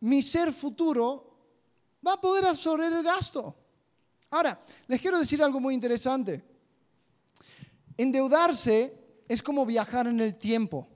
mi 0.00 0.20
ser 0.20 0.52
futuro 0.52 1.34
va 2.06 2.12
a 2.12 2.20
poder 2.20 2.44
absorber 2.44 2.92
el 2.92 3.02
gasto. 3.02 3.56
Ahora, 4.28 4.60
les 4.86 5.00
quiero 5.00 5.18
decir 5.18 5.42
algo 5.42 5.58
muy 5.58 5.72
interesante. 5.72 6.44
Endeudarse 7.96 9.22
es 9.26 9.42
como 9.42 9.64
viajar 9.64 10.06
en 10.06 10.20
el 10.20 10.36
tiempo. 10.36 10.86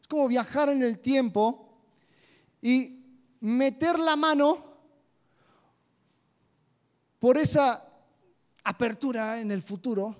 Es 0.00 0.06
como 0.06 0.28
viajar 0.28 0.68
en 0.68 0.84
el 0.84 1.00
tiempo 1.00 1.66
y 2.62 2.99
meter 3.40 3.98
la 3.98 4.16
mano 4.16 4.64
por 7.18 7.38
esa 7.38 7.86
apertura 8.64 9.40
en 9.40 9.50
el 9.50 9.62
futuro 9.62 10.16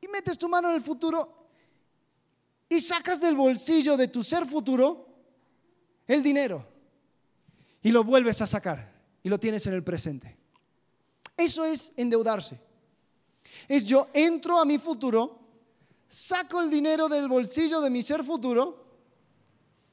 y 0.00 0.08
metes 0.08 0.38
tu 0.38 0.48
mano 0.48 0.68
en 0.68 0.74
el 0.74 0.80
futuro 0.80 1.42
y 2.68 2.80
sacas 2.80 3.20
del 3.20 3.36
bolsillo 3.36 3.96
de 3.96 4.08
tu 4.08 4.22
ser 4.22 4.46
futuro 4.46 5.06
el 6.06 6.22
dinero 6.22 6.66
y 7.82 7.90
lo 7.90 8.04
vuelves 8.04 8.40
a 8.40 8.46
sacar 8.46 8.92
y 9.22 9.28
lo 9.28 9.38
tienes 9.38 9.66
en 9.66 9.74
el 9.74 9.84
presente. 9.84 10.36
Eso 11.36 11.64
es 11.64 11.92
endeudarse. 11.96 12.58
Es 13.68 13.86
yo 13.86 14.08
entro 14.12 14.58
a 14.58 14.64
mi 14.64 14.78
futuro, 14.78 15.40
saco 16.08 16.60
el 16.60 16.70
dinero 16.70 17.08
del 17.08 17.28
bolsillo 17.28 17.80
de 17.80 17.90
mi 17.90 18.02
ser 18.02 18.24
futuro 18.24 18.84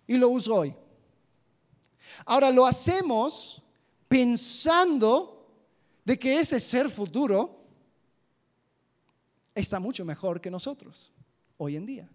y 0.07 0.17
lo 0.17 0.29
uso 0.29 0.55
hoy. 0.55 0.75
Ahora 2.25 2.51
lo 2.51 2.65
hacemos 2.65 3.61
pensando 4.07 5.47
de 6.03 6.17
que 6.17 6.39
ese 6.39 6.59
ser 6.59 6.89
futuro 6.89 7.59
está 9.53 9.79
mucho 9.79 10.03
mejor 10.05 10.41
que 10.41 10.49
nosotros 10.49 11.11
hoy 11.57 11.75
en 11.75 11.85
día. 11.85 12.09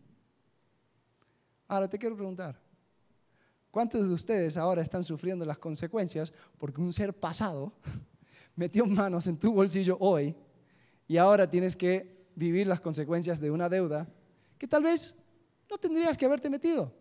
Ahora 1.69 1.89
te 1.89 1.99
quiero 1.99 2.17
preguntar, 2.17 2.61
¿cuántos 3.71 4.07
de 4.07 4.13
ustedes 4.13 4.57
ahora 4.57 4.83
están 4.83 5.05
sufriendo 5.05 5.45
las 5.45 5.59
consecuencias 5.59 6.33
porque 6.59 6.81
un 6.81 6.93
ser 6.93 7.15
pasado 7.15 7.73
metió 8.57 8.87
manos 8.87 9.27
en 9.27 9.39
tu 9.39 9.53
bolsillo 9.53 9.97
hoy 10.01 10.35
y 11.07 11.17
ahora 11.17 11.49
tienes 11.49 11.77
que 11.77 12.27
vivir 12.35 12.67
las 12.67 12.81
consecuencias 12.81 13.41
de 13.41 13.51
una 13.51 13.69
deuda 13.69 14.09
que 14.59 14.67
tal 14.67 14.83
vez 14.83 15.15
no 15.71 15.79
tendrías 15.79 16.17
que 16.17 16.27
haberte 16.27 16.51
metido? 16.51 16.93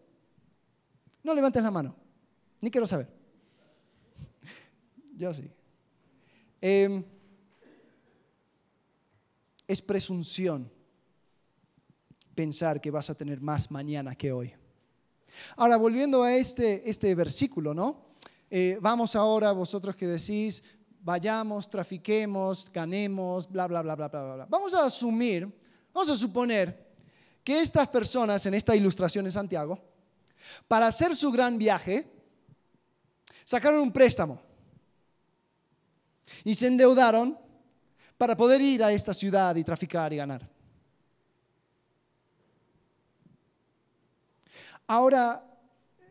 No 1.24 1.34
levantes 1.34 1.64
la 1.64 1.72
mano, 1.72 1.96
ni 2.64 2.72
quiero 2.72 2.88
saber. 2.88 3.10
Yo 5.18 5.34
sí. 5.34 5.52
Em, 6.62 7.04
es 9.68 9.82
presunción 9.82 10.72
pensar 12.34 12.80
que 12.80 12.90
vas 12.90 13.10
a 13.10 13.16
tener 13.16 13.42
más 13.42 13.70
mañana 13.70 14.16
que 14.16 14.32
hoy. 14.32 14.54
Ahora, 15.58 15.76
volviendo 15.76 16.24
a 16.24 16.34
este, 16.38 16.90
este 16.90 17.14
versículo, 17.16 17.74
¿no? 17.74 18.14
Eh, 18.50 18.78
vamos 18.80 19.14
ahora, 19.18 19.52
vosotros 19.52 19.98
que 19.98 20.08
decís, 20.08 20.64
vayamos, 21.02 21.70
trafiquemos, 21.70 22.72
ganemos, 22.72 23.52
bla, 23.52 23.68
bla, 23.68 23.82
bla, 23.82 23.96
bla, 23.98 24.08
bla, 24.08 24.36
bla. 24.36 24.46
Vamos 24.46 24.74
a 24.74 24.86
asumir, 24.86 25.54
vamos 25.94 26.10
a 26.10 26.16
suponer 26.16 26.94
que 27.44 27.60
estas 27.60 27.90
personas 27.90 28.46
en 28.46 28.54
esta 28.54 28.74
ilustración 28.74 29.26
de 29.26 29.32
Santiago, 29.32 29.84
para 30.70 30.88
hacer 30.88 31.14
su 31.14 31.30
gran 31.30 31.58
viaje, 31.58 32.23
sacaron 33.46 33.82
un 33.82 33.92
préstamo 33.92 34.42
y 36.44 36.56
se 36.56 36.68
endeudaron 36.68 37.38
para 38.18 38.36
poder 38.38 38.62
ir 38.62 38.84
a 38.84 38.92
esta 38.92 39.14
ciudad 39.14 39.56
y 39.56 39.64
traficar 39.64 40.14
y 40.14 40.18
ganar. 40.18 40.50
Ahora, 44.88 45.44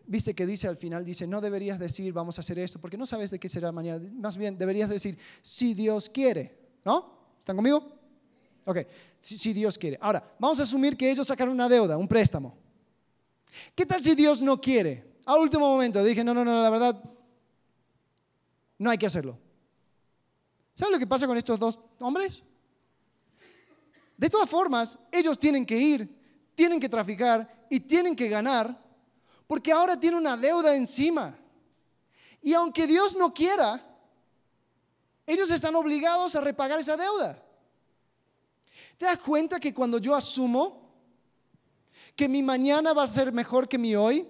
viste 0.07 0.35
que 0.35 0.47
dice 0.47 0.69
al 0.69 0.77
final, 0.77 1.05
dice, 1.05 1.27
no 1.27 1.41
deberías 1.41 1.79
decir 1.79 2.13
vamos 2.13 2.39
a 2.39 2.41
hacer 2.41 2.59
esto, 2.59 2.81
porque 2.81 2.97
no 2.97 3.07
sabes 3.07 3.31
de 3.31 3.39
qué 3.39 3.49
será 3.49 3.73
mañana. 3.73 4.05
Más 4.15 4.37
bien, 4.37 4.57
deberías 4.57 4.89
decir, 4.89 5.19
si 5.41 5.75
Dios 5.75 6.09
quiere, 6.09 6.59
¿no? 6.85 7.35
¿Están 7.39 7.57
conmigo? 7.57 7.99
Ok, 8.65 8.79
si, 9.21 9.39
si 9.39 9.53
Dios 9.53 9.77
quiere. 9.77 9.99
Ahora, 10.01 10.23
vamos 10.39 10.61
a 10.61 10.63
asumir 10.63 10.97
que 10.97 11.11
ellos 11.11 11.27
sacaron 11.27 11.55
una 11.55 11.69
deuda, 11.69 11.97
un 11.97 12.09
préstamo. 12.09 12.57
¿Qué 13.75 13.85
tal 13.85 14.03
si 14.03 14.15
Dios 14.15 14.41
no 14.41 14.61
quiere? 14.61 15.13
A 15.25 15.37
último 15.37 15.69
momento 15.69 16.03
dije, 16.03 16.25
no, 16.25 16.35
no, 16.35 16.45
no, 16.45 16.63
la 16.63 16.71
verdad, 16.71 17.03
no 18.83 18.91
hay 18.91 18.99
que 18.99 19.07
hacerlo. 19.07 19.39
¿Sabes 20.75 20.93
lo 20.93 20.99
que 20.99 21.07
pasa 21.07 21.29
con 21.29 21.37
estos 21.37 21.59
dos 21.61 21.79
hombres? 22.01 22.43
De 24.17 24.29
todas 24.29 24.51
formas, 24.51 24.99
ellos 25.13 25.39
tienen 25.39 25.65
que 25.65 25.79
ir, 25.79 26.53
tienen 26.57 26.81
que 26.81 26.89
traficar 26.89 27.67
y 27.71 27.79
tienen 27.79 28.17
que 28.17 28.29
ganar 28.29 28.83
porque 29.47 29.71
ahora 29.71 29.99
tienen 29.99 30.19
una 30.19 30.37
deuda 30.37 30.75
encima. 30.75 31.39
Y 32.41 32.55
aunque 32.55 32.89
Dios 32.89 33.15
no 33.17 33.33
quiera, 33.33 33.87
ellos 35.27 35.51
están 35.53 35.77
obligados 35.77 36.35
a 36.35 36.41
repagar 36.41 36.81
esa 36.81 36.97
deuda. 36.97 37.41
¿Te 38.99 39.05
das 39.05 39.19
cuenta 39.19 39.61
que 39.61 39.73
cuando 39.73 39.99
yo 39.99 40.13
asumo 40.13 40.91
que 42.17 42.29
mi 42.29 42.43
mañana 42.43 42.93
va 42.93 43.05
a 43.05 43.09
ser 43.09 43.33
mejor 43.33 43.69
que 43.69 43.79
mi 43.79 43.95
hoy, 43.95 44.27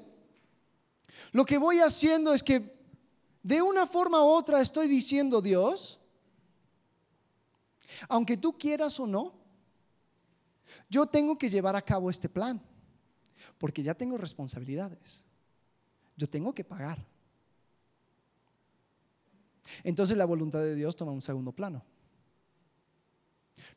lo 1.33 1.47
que 1.47 1.57
voy 1.57 1.81
haciendo 1.81 2.35
es 2.35 2.43
que 2.43 2.72
de 3.43 3.61
una 3.61 3.87
forma 3.87 4.23
u 4.23 4.27
otra 4.27 4.61
estoy 4.61 4.89
diciendo, 4.89 5.41
Dios, 5.43 6.01
aunque 8.09 8.37
tú 8.37 8.57
quieras 8.57 8.99
o 9.01 9.07
no, 9.07 9.35
yo 10.89 11.07
tengo 11.07 11.37
que 11.37 11.49
llevar 11.49 11.77
a 11.77 11.83
cabo 11.83 12.11
este 12.11 12.29
plan, 12.29 12.61
porque 13.59 13.83
ya 13.83 13.95
tengo 13.95 14.17
responsabilidades. 14.17 15.25
Yo 16.17 16.29
tengo 16.29 16.55
que 16.55 16.65
pagar. 16.65 17.05
Entonces 19.83 20.17
la 20.17 20.25
voluntad 20.25 20.61
de 20.61 20.75
Dios 20.75 20.97
toma 20.97 21.13
un 21.13 21.23
segundo 21.23 21.53
plano. 21.53 21.85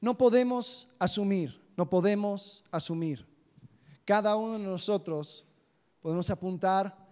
No 0.02 0.18
podemos 0.18 0.88
asumir, 1.00 1.62
no 1.78 1.90
podemos 1.90 2.64
asumir. 2.72 3.26
Cada 4.04 4.36
uno 4.36 4.54
de 4.54 4.60
nosotros 4.60 5.46
podemos 6.02 6.30
apuntar 6.30 7.05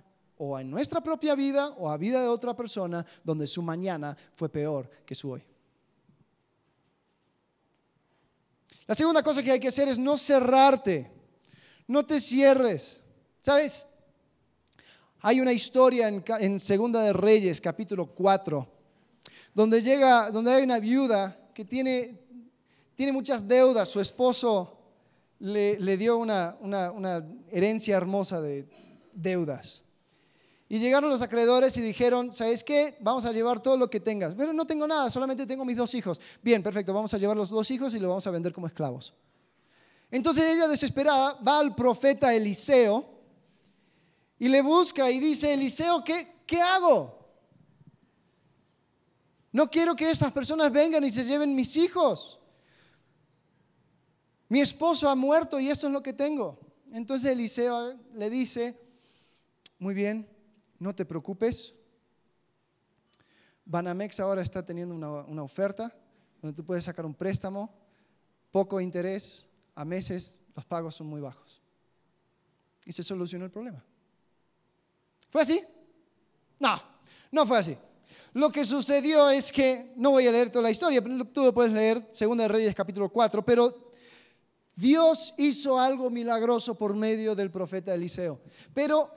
o 0.45 0.57
a 0.57 0.63
nuestra 0.63 0.99
propia 0.99 1.35
vida 1.35 1.69
o 1.77 1.89
a 1.89 1.95
vida 1.95 2.21
de 2.21 2.27
otra 2.27 2.53
persona 2.53 3.05
donde 3.23 3.47
su 3.47 3.61
mañana 3.61 4.17
fue 4.35 4.49
peor 4.49 4.89
que 5.05 5.15
su 5.15 5.31
hoy. 5.31 5.41
La 8.85 8.93
segunda 8.93 9.23
cosa 9.23 9.41
que 9.41 9.51
hay 9.51 9.61
que 9.61 9.69
hacer 9.69 9.87
es 9.87 9.97
no 9.97 10.17
cerrarte, 10.17 11.09
no 11.87 12.05
te 12.05 12.19
cierres. 12.19 13.01
¿Sabes? 13.39 13.87
Hay 15.21 15.39
una 15.39 15.53
historia 15.53 16.09
en, 16.09 16.59
Segunda 16.59 17.01
de 17.01 17.13
Reyes, 17.13 17.61
capítulo 17.61 18.07
4, 18.07 18.67
donde 19.53 19.81
llega, 19.81 20.29
donde 20.29 20.51
hay 20.51 20.63
una 20.63 20.79
viuda 20.79 21.49
que 21.53 21.63
tiene, 21.63 22.19
tiene 22.95 23.13
muchas 23.13 23.47
deudas. 23.47 23.87
Su 23.87 24.01
esposo 24.01 24.77
le, 25.39 25.97
dio 25.97 26.17
una 26.17 26.57
herencia 27.49 27.95
hermosa 27.95 28.41
de 28.41 28.67
deudas. 29.13 29.83
Y 30.73 30.79
llegaron 30.79 31.07
los 31.11 31.21
acreedores 31.21 31.77
y 31.77 31.81
dijeron, 31.81 32.31
¿sabes 32.31 32.63
qué? 32.63 32.97
Vamos 32.99 33.25
a 33.25 33.31
llevar 33.31 33.61
todo 33.61 33.77
lo 33.77 33.91
que 33.91 33.99
tengas. 33.99 34.33
Pero 34.33 34.53
no 34.53 34.65
tengo 34.65 34.87
nada, 34.87 35.07
solamente 35.07 35.45
tengo 35.45 35.63
mis 35.63 35.77
dos 35.77 35.93
hijos. 35.93 36.19
Bien, 36.41 36.63
perfecto, 36.63 36.91
vamos 36.91 37.13
a 37.13 37.19
llevar 37.19 37.37
los 37.37 37.51
dos 37.51 37.69
hijos 37.69 37.93
y 37.93 37.99
los 37.99 38.09
vamos 38.09 38.25
a 38.25 38.31
vender 38.31 38.51
como 38.51 38.65
esclavos. 38.65 39.13
Entonces 40.09 40.43
ella 40.45 40.67
desesperada 40.67 41.33
va 41.47 41.59
al 41.59 41.75
profeta 41.75 42.33
Eliseo 42.33 43.07
y 44.39 44.49
le 44.49 44.63
busca 44.63 45.11
y 45.11 45.19
dice, 45.19 45.53
Eliseo, 45.53 46.03
¿qué, 46.03 46.37
¿qué 46.47 46.59
hago? 46.59 47.19
No 49.51 49.69
quiero 49.69 49.95
que 49.95 50.09
estas 50.09 50.31
personas 50.31 50.71
vengan 50.71 51.03
y 51.03 51.11
se 51.11 51.23
lleven 51.23 51.53
mis 51.53 51.77
hijos. 51.77 52.39
Mi 54.49 54.59
esposo 54.59 55.07
ha 55.07 55.13
muerto 55.13 55.59
y 55.59 55.69
esto 55.69 55.85
es 55.85 55.93
lo 55.93 56.01
que 56.01 56.13
tengo. 56.13 56.57
Entonces 56.91 57.31
Eliseo 57.31 57.93
le 58.15 58.31
dice, 58.31 58.75
muy 59.77 59.93
bien, 59.93 60.32
no 60.79 60.93
te 60.95 61.05
preocupes. 61.05 61.73
Banamex 63.65 64.19
ahora 64.19 64.41
está 64.41 64.63
teniendo 64.63 64.93
una, 64.93 65.23
una 65.23 65.43
oferta 65.43 65.93
donde 66.41 66.55
tú 66.55 66.65
puedes 66.65 66.83
sacar 66.83 67.05
un 67.05 67.13
préstamo, 67.13 67.73
poco 68.51 68.81
interés, 68.81 69.47
a 69.75 69.85
meses 69.85 70.37
los 70.55 70.65
pagos 70.65 70.95
son 70.95 71.07
muy 71.07 71.21
bajos. 71.21 71.61
Y 72.85 72.91
se 72.91 73.01
solucionó 73.01 73.45
el 73.45 73.51
problema. 73.51 73.83
¿Fue 75.29 75.41
así? 75.41 75.63
No, 76.59 76.75
no 77.31 77.45
fue 77.45 77.57
así. 77.57 77.77
Lo 78.33 78.51
que 78.51 78.65
sucedió 78.65 79.29
es 79.29 79.51
que, 79.51 79.93
no 79.95 80.11
voy 80.11 80.27
a 80.27 80.31
leer 80.31 80.49
toda 80.49 80.63
la 80.63 80.71
historia, 80.71 81.03
tú 81.31 81.43
lo 81.43 81.53
puedes 81.53 81.71
leer, 81.71 82.09
Segunda 82.13 82.47
Reyes 82.47 82.75
capítulo 82.75 83.09
4, 83.09 83.45
pero 83.45 83.91
Dios 84.75 85.33
hizo 85.37 85.79
algo 85.79 86.09
milagroso 86.09 86.75
por 86.75 86.95
medio 86.95 87.35
del 87.35 87.51
profeta 87.51 87.93
Eliseo. 87.93 88.41
Pero 88.73 89.11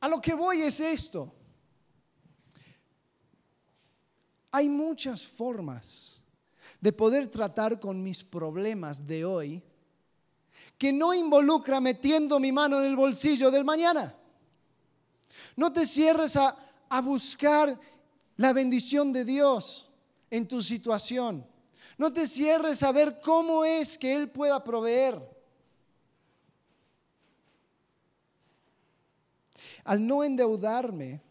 a 0.00 0.08
lo 0.08 0.20
que 0.20 0.34
voy 0.34 0.62
es 0.62 0.80
esto. 0.80 1.34
Hay 4.50 4.68
muchas 4.68 5.26
formas 5.26 6.20
de 6.80 6.92
poder 6.92 7.28
tratar 7.28 7.78
con 7.80 8.02
mis 8.02 8.22
problemas 8.24 9.06
de 9.06 9.24
hoy 9.24 9.62
que 10.76 10.92
no 10.92 11.12
involucra 11.12 11.80
metiendo 11.80 12.38
mi 12.38 12.52
mano 12.52 12.80
en 12.80 12.86
el 12.86 12.96
bolsillo 12.96 13.50
del 13.50 13.64
mañana. 13.64 14.14
No 15.56 15.72
te 15.72 15.84
cierres 15.84 16.36
a, 16.36 16.56
a 16.88 17.00
buscar 17.00 17.78
la 18.36 18.52
bendición 18.52 19.12
de 19.12 19.24
Dios 19.24 19.90
en 20.30 20.46
tu 20.46 20.62
situación. 20.62 21.44
No 21.96 22.12
te 22.12 22.28
cierres 22.28 22.82
a 22.84 22.92
ver 22.92 23.20
cómo 23.20 23.64
es 23.64 23.98
que 23.98 24.14
Él 24.14 24.30
pueda 24.30 24.62
proveer. 24.62 25.20
Al 29.88 30.06
no 30.06 30.22
endeudarme, 30.22 31.22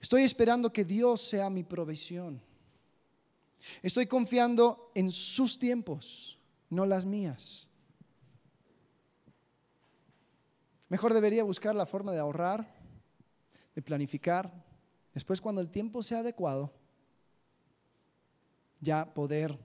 estoy 0.00 0.22
esperando 0.22 0.72
que 0.72 0.86
Dios 0.86 1.20
sea 1.20 1.50
mi 1.50 1.64
provisión. 1.64 2.40
Estoy 3.82 4.06
confiando 4.06 4.90
en 4.94 5.10
sus 5.10 5.58
tiempos, 5.58 6.38
no 6.70 6.86
las 6.86 7.04
mías. 7.04 7.68
Mejor 10.88 11.12
debería 11.12 11.44
buscar 11.44 11.74
la 11.74 11.84
forma 11.84 12.10
de 12.12 12.20
ahorrar, 12.20 12.74
de 13.74 13.82
planificar. 13.82 14.50
Después, 15.12 15.38
cuando 15.38 15.60
el 15.60 15.68
tiempo 15.68 16.02
sea 16.02 16.20
adecuado, 16.20 16.72
ya 18.80 19.12
poder 19.12 19.58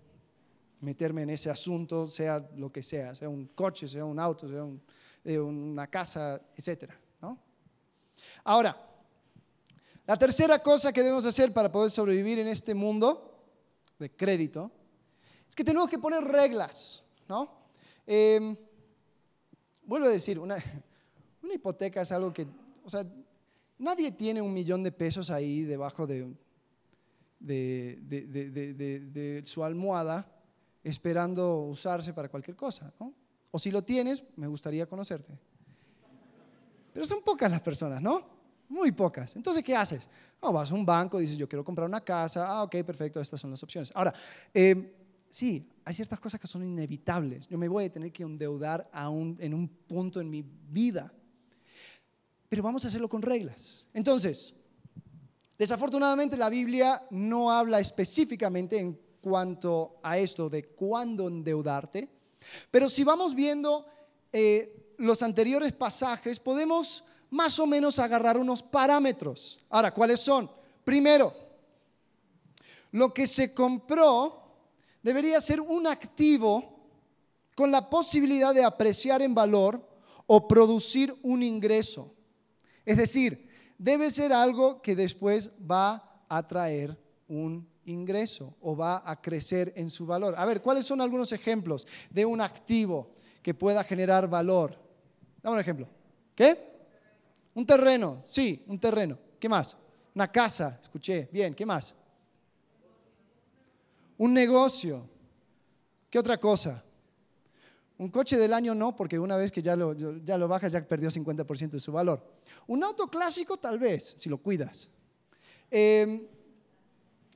meterme 0.81 1.21
en 1.21 1.29
ese 1.29 1.49
asunto, 1.49 2.05
sea 2.07 2.45
lo 2.53 2.69
que 2.69 2.83
sea, 2.83 3.15
sea 3.15 3.29
un 3.29 3.45
coche, 3.45 3.87
sea 3.87 4.03
un 4.03 4.19
auto, 4.19 4.49
sea 4.49 4.67
eh, 5.23 5.39
una 5.39 5.87
casa, 5.87 6.41
etc. 6.57 6.91
Ahora, 8.43 8.91
la 10.07 10.17
tercera 10.17 10.59
cosa 10.59 10.91
que 10.91 11.01
debemos 11.01 11.25
hacer 11.25 11.53
para 11.53 11.71
poder 11.71 11.91
sobrevivir 11.91 12.39
en 12.39 12.47
este 12.47 12.73
mundo 12.73 13.45
de 13.99 14.09
crédito 14.09 14.71
es 15.47 15.55
que 15.55 15.63
tenemos 15.63 15.89
que 15.89 15.99
poner 15.99 16.23
reglas. 16.23 17.03
¿no? 17.27 17.51
Em, 18.05 18.55
vuelvo 19.83 20.07
a 20.07 20.09
decir, 20.09 20.39
una, 20.39 20.57
una 21.43 21.53
hipoteca 21.53 22.01
es 22.01 22.11
algo 22.11 22.33
que, 22.33 22.47
o 22.83 22.89
sea, 22.89 23.05
nadie 23.77 24.11
tiene 24.11 24.41
un 24.41 24.53
millón 24.53 24.83
de 24.83 24.91
pesos 24.91 25.29
ahí 25.29 25.63
debajo 25.63 26.07
de, 26.07 26.33
de, 27.39 29.41
su 29.45 29.63
almohada 29.63 30.29
esperando 30.83 31.61
usarse 31.61 32.13
para 32.13 32.29
cualquier 32.29 32.57
cosa. 32.57 32.91
¿no? 32.99 33.13
O 33.51 33.59
si 33.59 33.71
lo 33.71 33.83
tienes, 33.83 34.23
me 34.35 34.47
gustaría 34.47 34.87
conocerte. 34.87 35.37
Pero 36.93 37.05
son 37.05 37.21
pocas 37.21 37.49
las 37.49 37.61
personas, 37.61 38.01
¿no? 38.01 38.23
Muy 38.69 38.91
pocas. 38.91 39.35
Entonces, 39.35 39.63
¿qué 39.63 39.75
haces? 39.75 40.07
Oh, 40.39 40.53
vas 40.53 40.71
a 40.71 40.73
un 40.73 40.85
banco, 40.85 41.19
dices, 41.19 41.37
yo 41.37 41.47
quiero 41.47 41.63
comprar 41.63 41.87
una 41.87 42.01
casa. 42.01 42.47
Ah, 42.47 42.63
ok, 42.63 42.77
perfecto, 42.85 43.19
estas 43.19 43.39
son 43.39 43.51
las 43.51 43.61
opciones. 43.63 43.91
Ahora, 43.93 44.13
eh, 44.53 44.95
sí, 45.29 45.67
hay 45.83 45.93
ciertas 45.93 46.19
cosas 46.19 46.39
que 46.39 46.47
son 46.47 46.63
inevitables. 46.63 47.47
Yo 47.47 47.57
me 47.57 47.67
voy 47.67 47.85
a 47.85 47.91
tener 47.91 48.11
que 48.11 48.23
endeudar 48.23 48.89
en 48.93 49.53
un 49.53 49.67
punto 49.67 50.21
en 50.21 50.29
mi 50.29 50.41
vida. 50.41 51.11
Pero 52.47 52.63
vamos 52.63 52.83
a 52.85 52.87
hacerlo 52.87 53.07
con 53.07 53.21
reglas. 53.21 53.85
Entonces, 53.93 54.53
Desafortunadamente 55.61 56.37
la 56.37 56.49
Biblia 56.49 57.05
no 57.11 57.51
habla 57.51 57.79
específicamente 57.79 58.79
en 58.79 58.99
cuanto 59.21 59.99
a 60.01 60.17
esto 60.17 60.49
de 60.49 60.63
cuándo 60.69 61.27
endeudarte, 61.27 62.09
pero 62.71 62.89
si 62.89 63.03
vamos 63.03 63.35
viendo 63.35 63.85
eh, 64.33 64.80
los 65.01 65.21
anteriores 65.23 65.73
pasajes, 65.73 66.39
podemos 66.39 67.03
más 67.29 67.59
o 67.59 67.65
menos 67.65 67.97
agarrar 67.99 68.37
unos 68.37 68.61
parámetros. 68.61 69.59
Ahora, 69.69 69.93
¿cuáles 69.93 70.19
son? 70.19 70.49
Primero, 70.83 71.33
lo 72.91 73.13
que 73.13 73.25
se 73.25 73.53
compró 73.53 74.41
debería 75.01 75.39
ser 75.41 75.61
un 75.61 75.87
activo 75.87 76.79
con 77.55 77.71
la 77.71 77.89
posibilidad 77.89 78.53
de 78.53 78.63
apreciar 78.63 79.21
en 79.21 79.33
valor 79.33 79.87
o 80.27 80.47
producir 80.47 81.15
un 81.23 81.43
ingreso. 81.43 82.13
Es 82.85 82.97
decir, 82.97 83.49
debe 83.77 84.11
ser 84.11 84.33
algo 84.33 84.81
que 84.81 84.95
después 84.95 85.51
va 85.59 86.23
a 86.27 86.47
traer 86.47 86.97
un 87.27 87.67
ingreso 87.85 88.55
o 88.61 88.75
va 88.75 89.01
a 89.05 89.21
crecer 89.21 89.73
en 89.75 89.89
su 89.89 90.05
valor. 90.05 90.35
A 90.37 90.45
ver, 90.45 90.61
¿cuáles 90.61 90.85
son 90.85 91.01
algunos 91.01 91.31
ejemplos 91.31 91.87
de 92.09 92.25
un 92.25 92.41
activo 92.41 93.11
que 93.41 93.53
pueda 93.53 93.83
generar 93.83 94.29
valor? 94.29 94.90
Dame 95.41 95.55
un 95.55 95.59
ejemplo. 95.59 95.87
¿Qué? 96.35 96.71
Un 97.53 97.65
terreno, 97.65 98.23
sí, 98.25 98.63
un 98.67 98.79
terreno. 98.79 99.17
¿Qué 99.39 99.49
más? 99.49 99.75
Una 100.15 100.31
casa, 100.31 100.79
escuché. 100.81 101.27
Bien, 101.31 101.53
¿qué 101.53 101.65
más? 101.65 101.95
Un 104.17 104.33
negocio. 104.33 105.09
¿Qué 106.09 106.19
otra 106.19 106.37
cosa? 106.37 106.83
Un 107.97 108.09
coche 108.09 108.37
del 108.37 108.53
año 108.53 108.73
no, 108.73 108.95
porque 108.95 109.19
una 109.19 109.37
vez 109.37 109.51
que 109.51 109.61
ya 109.61 109.75
lo, 109.75 109.93
ya 109.93 110.37
lo 110.37 110.47
bajas 110.47 110.71
ya 110.71 110.85
perdió 110.85 111.09
50% 111.09 111.69
de 111.69 111.79
su 111.79 111.91
valor. 111.91 112.25
Un 112.67 112.83
auto 112.83 113.07
clásico 113.07 113.57
tal 113.57 113.79
vez, 113.79 114.15
si 114.17 114.29
lo 114.29 114.37
cuidas. 114.37 114.89
Em, 115.69 116.25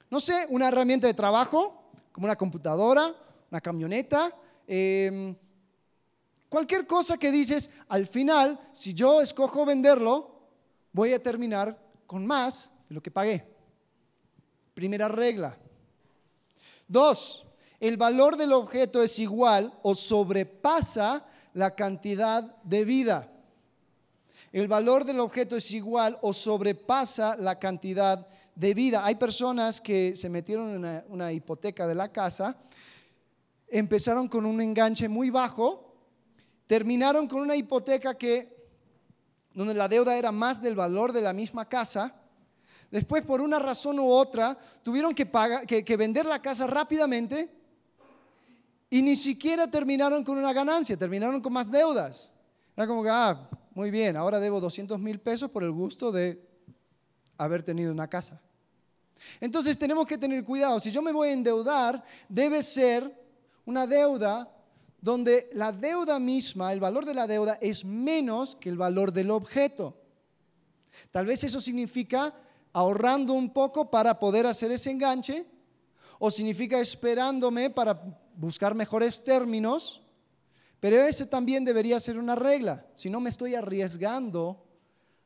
no 0.10 0.20
sé, 0.20 0.46
una 0.50 0.68
herramienta 0.68 1.08
de 1.08 1.14
trabajo, 1.14 1.92
como 2.12 2.26
una 2.26 2.36
computadora, 2.36 3.16
una 3.50 3.62
camioneta, 3.62 4.36
em, 4.68 5.36
cualquier 6.50 6.88
cosa 6.88 7.18
que 7.18 7.32
dices, 7.32 7.72
al 7.88 8.08
final, 8.08 8.60
si 8.72 8.94
yo 8.94 9.22
escojo 9.22 9.66
venderlo, 9.66 10.50
voy 10.92 11.14
a 11.14 11.22
terminar 11.22 11.80
con 12.08 12.26
más 12.26 12.72
de 12.88 12.96
lo 12.96 13.02
que 13.02 13.12
pagué. 13.12 13.46
Primera 14.74 15.08
regla. 15.08 15.58
Dos, 16.88 17.46
el 17.80 17.98
valor 17.98 18.38
del 18.38 18.54
objeto 18.54 19.02
es 19.02 19.20
igual 19.20 19.78
o 19.84 19.96
sobrepasa 19.96 21.26
la 21.54 21.76
cantidad 21.76 22.56
de 22.64 22.86
vida. 22.86 23.32
El 24.52 24.68
valor 24.68 25.04
del 25.04 25.20
objeto 25.20 25.58
es 25.58 25.72
igual 25.72 26.18
o 26.22 26.34
sobrepasa 26.34 27.36
la 27.36 27.60
cantidad 27.60 28.26
de 28.56 28.74
vida. 28.74 29.06
Hay 29.06 29.16
personas 29.16 29.82
que 29.82 30.16
se 30.16 30.30
metieron 30.30 30.86
en 30.86 31.04
una, 31.10 31.34
hipoteca 31.34 31.86
de 31.86 31.96
la 31.96 32.12
casa, 32.12 32.58
empezaron 33.68 34.30
con 34.30 34.46
un 34.46 34.62
enganche 34.62 35.10
muy 35.10 35.30
bajo, 35.30 35.95
terminaron 36.68 37.28
con 37.28 37.42
una 37.42 37.56
hipoteca 37.56 38.18
que 38.18 38.56
donde 39.54 39.74
la 39.74 39.88
deuda 39.88 40.18
era 40.18 40.32
más 40.32 40.62
del 40.62 40.76
valor 40.76 41.14
de 41.14 41.22
la 41.22 41.34
misma 41.34 41.68
casa. 41.68 42.14
Después, 42.92 43.24
por 43.24 43.42
una 43.42 43.58
razón 43.58 44.00
u 44.00 44.08
otra, 44.08 44.58
tuvieron 44.84 45.16
que, 45.16 45.26
que 45.86 45.98
vender 45.98 46.26
la 46.26 46.42
casa 46.42 46.68
rápidamente 46.68 47.50
y 48.90 49.02
ni 49.02 49.16
siquiera 49.16 49.70
terminaron 49.70 50.24
con 50.24 50.38
una 50.38 50.54
ganancia, 50.54 50.98
terminaron 50.98 51.42
con 51.42 51.54
más 51.54 51.72
deudas. 51.72 52.32
Era 52.76 52.86
como 52.86 53.04
que, 53.04 53.10
ah, 53.10 53.50
muy 53.74 53.92
bien, 53.92 54.16
ahora 54.16 54.40
debo 54.40 54.60
200 54.62 55.00
mil 55.00 55.20
pesos 55.20 55.50
por 55.50 55.64
el 55.64 55.72
gusto 55.72 56.12
de 56.12 56.42
haber 57.38 57.64
tenido 57.64 57.92
una 57.92 58.08
casa. 58.08 58.42
Entonces 59.40 59.78
tenemos 59.78 60.06
que 60.06 60.18
tener 60.18 60.44
cuidado. 60.44 60.80
Si 60.80 60.92
yo 60.92 61.02
me 61.02 61.12
voy 61.12 61.30
a 61.30 61.34
endeudar, 61.34 62.04
debe 62.30 62.62
ser 62.62 63.14
una 63.66 63.88
deuda 63.88 64.55
donde 65.06 65.52
la 65.54 65.72
deuda 65.72 66.18
misma, 66.18 66.74
el 66.74 66.80
valor 66.80 67.06
de 67.06 67.14
la 67.14 67.28
deuda 67.28 67.60
es 67.62 67.86
menos 67.86 68.56
que 68.56 68.70
el 68.70 68.76
valor 68.76 69.14
del 69.14 69.30
objeto. 69.30 70.02
Tal 71.12 71.28
vez 71.28 71.44
eso 71.44 71.60
significa 71.60 72.34
ahorrando 72.74 73.34
un 73.34 73.54
poco 73.54 73.92
para 73.92 74.18
poder 74.18 74.48
hacer 74.48 74.72
ese 74.72 74.90
enganche, 74.90 75.46
o 76.18 76.32
significa 76.32 76.80
esperándome 76.80 77.70
para 77.70 78.02
buscar 78.36 78.74
mejores 78.74 79.24
términos, 79.24 80.02
pero 80.80 80.96
ese 80.96 81.28
también 81.28 81.64
debería 81.64 82.00
ser 82.00 82.18
una 82.18 82.34
regla. 82.34 82.88
Si 82.96 83.08
no 83.08 83.20
me 83.20 83.30
estoy 83.30 83.54
arriesgando 83.54 84.66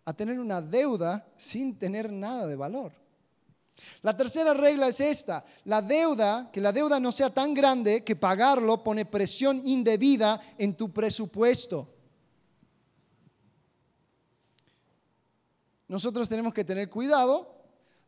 a 0.03 0.11
tener 0.11 0.41
una 0.41 0.61
deuda 0.61 1.25
sin 1.37 1.79
tener 1.79 2.11
nada 2.11 2.47
de 2.47 2.57
valor. 2.57 2.91
La 4.01 4.15
tercera 4.15 4.53
regla 4.53 4.87
es 4.87 4.99
esta, 4.99 5.45
la 5.65 5.81
deuda, 5.81 6.49
que 6.51 6.61
la 6.61 6.71
deuda 6.71 6.99
no 6.99 7.11
sea 7.11 7.33
tan 7.33 7.53
grande 7.53 8.03
que 8.03 8.15
pagarlo 8.15 8.83
pone 8.83 9.05
presión 9.05 9.61
indebida 9.65 10.39
en 10.57 10.75
tu 10.75 10.91
presupuesto. 10.91 11.87
Nosotros 15.87 16.29
tenemos 16.29 16.53
que 16.53 16.63
tener 16.63 16.89
cuidado 16.89 17.55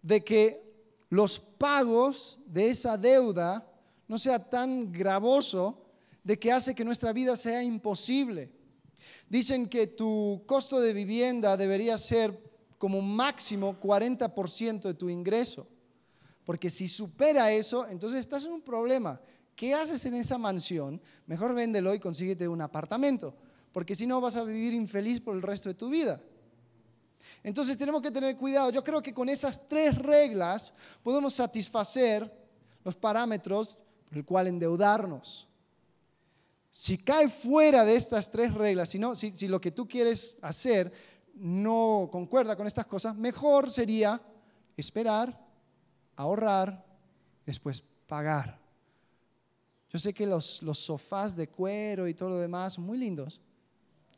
de 0.01 0.23
que 0.23 0.71
los 1.09 1.39
pagos 1.39 2.39
de 2.45 2.69
esa 2.69 2.97
deuda 2.97 3.67
no 4.07 4.17
sea 4.17 4.39
tan 4.49 4.91
gravoso 4.91 5.81
de 6.23 6.37
que 6.37 6.51
hace 6.51 6.75
que 6.75 6.85
nuestra 6.85 7.11
vida 7.11 7.35
sea 7.35 7.63
imposible. 7.63 8.51
Dicen 9.27 9.67
que 9.67 9.87
tu 9.87 10.43
costo 10.45 10.79
de 10.79 10.93
vivienda 10.93 11.57
debería 11.57 11.97
ser 11.97 12.50
como 12.81 12.99
máximo 12.99 13.79
40% 13.79 14.81
de 14.81 14.95
tu 14.95 15.07
ingreso. 15.07 15.67
Porque 16.43 16.67
si 16.67 16.87
supera 16.87 17.51
eso, 17.51 17.87
entonces 17.87 18.21
estás 18.21 18.43
en 18.43 18.53
un 18.53 18.61
problema. 18.63 19.21
¿Qué 19.55 19.75
haces 19.75 20.03
en 20.05 20.15
esa 20.15 20.39
mansión? 20.39 20.99
Mejor 21.27 21.53
véndelo 21.53 21.93
y 21.93 21.99
consíguete 21.99 22.47
un 22.47 22.59
apartamento. 22.59 23.35
Porque 23.71 23.93
si 23.93 24.07
no 24.07 24.19
vas 24.19 24.35
a 24.35 24.43
vivir 24.43 24.73
infeliz 24.73 25.21
por 25.21 25.35
el 25.35 25.43
resto 25.43 25.69
de 25.69 25.75
tu 25.75 25.91
vida. 25.91 26.19
Entonces 27.43 27.77
tenemos 27.77 28.01
que 28.01 28.09
tener 28.09 28.35
cuidado. 28.35 28.71
Yo 28.71 28.83
creo 28.83 28.99
que 28.99 29.13
con 29.13 29.29
esas 29.29 29.69
tres 29.69 29.95
reglas 29.99 30.73
podemos 31.03 31.35
satisfacer 31.35 32.35
los 32.83 32.95
parámetros 32.95 33.77
por 34.09 34.17
el 34.17 34.25
cual 34.25 34.47
endeudarnos. 34.47 35.47
Si 36.71 36.97
cae 36.97 37.29
fuera 37.29 37.85
de 37.85 37.95
estas 37.95 38.31
tres 38.31 38.51
reglas, 38.55 38.89
si, 38.89 38.99
si, 39.13 39.33
si 39.33 39.47
lo 39.47 39.61
que 39.61 39.69
tú 39.69 39.87
quieres 39.87 40.35
hacer 40.41 40.91
no 41.35 42.09
concuerda 42.11 42.55
con 42.55 42.67
estas 42.67 42.85
cosas, 42.85 43.15
mejor 43.15 43.69
sería 43.69 44.21
esperar, 44.77 45.39
ahorrar, 46.15 46.85
después 47.45 47.83
pagar. 48.07 48.59
Yo 49.89 49.99
sé 49.99 50.13
que 50.13 50.25
los, 50.25 50.61
los 50.61 50.79
sofás 50.79 51.35
de 51.35 51.49
cuero 51.49 52.07
y 52.07 52.13
todo 52.13 52.29
lo 52.29 52.37
demás 52.37 52.73
son 52.73 52.85
muy 52.85 52.97
lindos, 52.97 53.41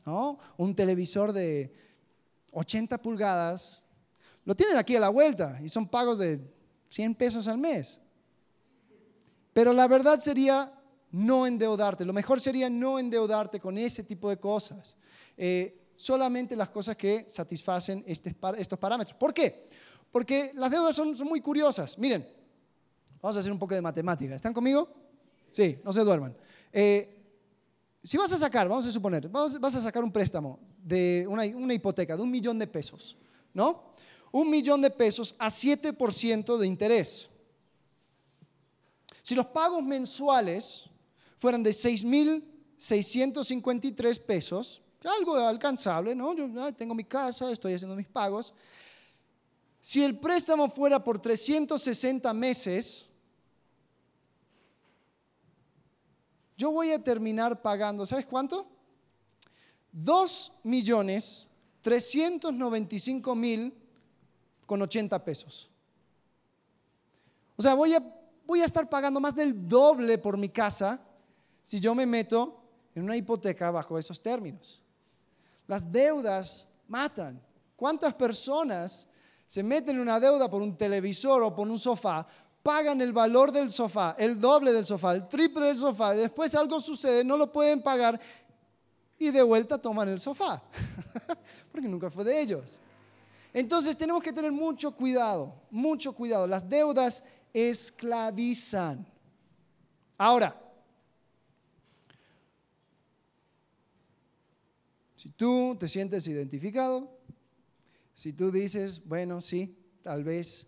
¿no? 0.06 0.38
Un 0.58 0.76
televisor 0.76 1.34
de 1.34 1.73
80 2.52 3.02
pulgadas, 3.02 3.82
lo 4.45 4.56
tienen 4.56 4.78
aquí 4.78 4.95
a 4.95 4.99
la 4.99 5.10
vuelta 5.10 5.60
y 5.62 5.69
son 5.69 5.88
pagos 5.88 6.19
de 6.19 6.39
100 6.89 7.15
pesos 7.15 7.47
al 7.47 7.58
mes. 7.58 7.99
Pero 9.54 9.73
la 9.73 9.88
verdad 9.88 10.19
sería 10.19 10.71
no 11.12 11.45
endeudarte. 11.45 12.06
Lo 12.06 12.13
mejor 12.13 12.41
sería 12.41 12.69
no 12.69 12.99
endeudarte 12.99 13.60
con 13.60 13.78
ese 13.78 14.04
tipo 14.04 14.30
de 14.30 14.38
cosas. 14.38 14.95
Eh, 15.38 15.82
solamente 16.03 16.55
las 16.55 16.69
cosas 16.69 16.97
que 16.97 17.25
satisfacen 17.29 18.03
este 18.05 18.35
estos 18.57 18.77
parámetros. 18.77 19.17
¿Por 19.17 19.33
qué? 19.33 19.69
Porque 20.11 20.51
las 20.53 20.69
deudas 20.69 20.93
son, 20.93 21.15
muy 21.25 21.39
curiosas. 21.39 21.97
Miren, 21.97 22.27
vamos 23.21 23.37
a 23.37 23.39
hacer 23.39 23.51
un 23.51 23.57
poco 23.57 23.73
de 23.73 23.81
matemática. 23.81 24.35
¿Están 24.35 24.53
conmigo? 24.53 24.89
Sí, 25.49 25.79
no 25.81 25.93
se 25.93 26.01
duerman. 26.01 26.35
Eh, 26.73 27.21
si 28.03 28.17
vas 28.17 28.33
a 28.33 28.37
sacar, 28.37 28.67
vamos 28.67 28.85
a 28.85 28.91
suponer, 28.91 29.29
vas 29.29 29.55
a 29.63 29.79
sacar 29.79 30.03
un 30.03 30.11
préstamo 30.11 30.59
de 30.77 31.25
una, 31.29 31.45
hipoteca 31.45 32.17
de 32.17 32.21
un 32.21 32.29
millón 32.29 32.59
de 32.59 32.67
pesos, 32.67 33.15
¿no? 33.53 33.93
Un 34.33 34.49
millón 34.49 34.81
de 34.81 34.89
pesos 34.89 35.35
a 35.39 35.47
7% 35.47 36.57
de 36.57 36.67
interés. 36.67 37.29
Si 39.21 39.35
los 39.35 39.45
pagos 39.45 39.81
mensuales 39.81 40.89
fueran 41.37 41.63
de 41.63 41.71
6.653 41.71 44.19
pesos, 44.19 44.82
algo 45.05 45.35
alcanzable, 45.35 46.15
¿no? 46.15 46.33
Yo 46.33 46.73
tengo 46.73 46.93
mi 46.93 47.03
casa, 47.03 47.51
estoy 47.51 47.73
haciendo 47.73 47.95
mis 47.95 48.07
pagos. 48.07 48.53
Si 49.81 50.03
el 50.03 50.17
préstamo 50.17 50.69
fuera 50.69 51.03
por 51.03 51.19
360 51.19 52.33
meses, 52.33 53.05
yo 56.57 56.71
voy 56.71 56.91
a 56.91 57.03
terminar 57.03 57.61
pagando, 57.61 58.05
¿sabes 58.05 58.25
cuánto? 58.25 58.67
2 59.91 60.51
millones 60.63 61.47
395 61.81 63.35
mil 63.35 63.73
con 64.65 64.81
80 64.81 65.23
pesos. 65.23 65.69
O 67.55 67.61
sea, 67.61 67.75
voy 67.75 67.93
a, 67.93 68.01
voy 68.45 68.61
a 68.61 68.65
estar 68.65 68.89
pagando 68.89 69.19
más 69.19 69.35
del 69.35 69.67
doble 69.67 70.17
por 70.17 70.37
mi 70.37 70.49
casa 70.49 70.99
si 71.63 71.79
yo 71.79 71.93
me 71.93 72.05
meto 72.05 72.61
en 72.95 73.03
una 73.03 73.17
hipoteca 73.17 73.69
bajo 73.69 73.99
esos 73.99 74.21
términos. 74.21 74.82
Las 75.67 75.91
deudas 75.91 76.67
matan. 76.88 77.41
¿Cuántas 77.76 78.13
personas 78.13 79.08
se 79.47 79.63
meten 79.63 79.95
en 79.95 80.02
una 80.02 80.19
deuda 80.19 80.49
por 80.49 80.62
un 80.62 80.78
televisor 80.78 81.43
o 81.43 81.56
por 81.56 81.67
un 81.67 81.80
sofá 81.80 82.26
pagan 82.63 83.02
el 83.02 83.12
valor 83.12 83.52
del 83.52 83.69
sofá, 83.71 84.15
el 84.17 84.39
doble 84.39 84.71
del 84.71 84.86
sofá, 84.86 85.12
el 85.12 85.28
triple 85.28 85.65
del 85.65 85.76
sofá, 85.76 86.15
y 86.15 86.19
después 86.19 86.56
algo 86.56 86.80
sucede, 86.80 87.23
no 87.23 87.36
lo 87.36 87.52
pueden 87.52 87.84
pagar 87.84 88.19
y 89.19 89.32
de 89.32 89.43
vuelta 89.43 89.78
toman 89.78 90.08
el 90.10 90.19
sofá, 90.19 90.63
porque 91.71 91.88
nunca 91.88 92.10
fue 92.10 92.23
de 92.23 92.41
ellos. 92.41 92.80
Entonces 93.54 93.95
tenemos 93.95 94.23
que 94.23 94.34
tener 94.34 94.52
mucho 94.52 94.95
cuidado, 94.95 95.54
mucho 95.69 96.13
cuidado. 96.13 96.47
Las 96.47 96.67
deudas 96.67 97.23
esclavizan. 97.54 99.06
Ahora, 100.17 100.60
si 105.23 105.29
tú 105.29 105.77
te 105.79 105.88
sientes 105.88 106.27
identificado, 106.27 107.09
si 108.13 108.33
tú 108.33 108.51
dices, 108.51 109.01
bueno, 109.05 109.39
sí, 109.39 109.73
tal 110.01 110.25
vez 110.25 110.67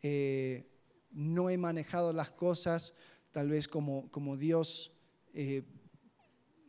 eh, 0.00 0.64
no 1.10 1.50
he 1.50 1.58
manejado 1.58 2.12
las 2.12 2.30
cosas 2.30 2.94
tal 3.32 3.48
vez 3.50 3.66
como, 3.66 4.08
como 4.12 4.36
Dios 4.36 4.92
eh, 5.34 5.64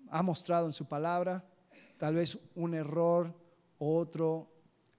ha 0.09 0.23
mostrado 0.23 0.65
en 0.65 0.71
su 0.71 0.87
palabra, 0.87 1.47
tal 1.97 2.15
vez 2.15 2.39
un 2.55 2.73
error, 2.73 3.31
otro, 3.77 4.51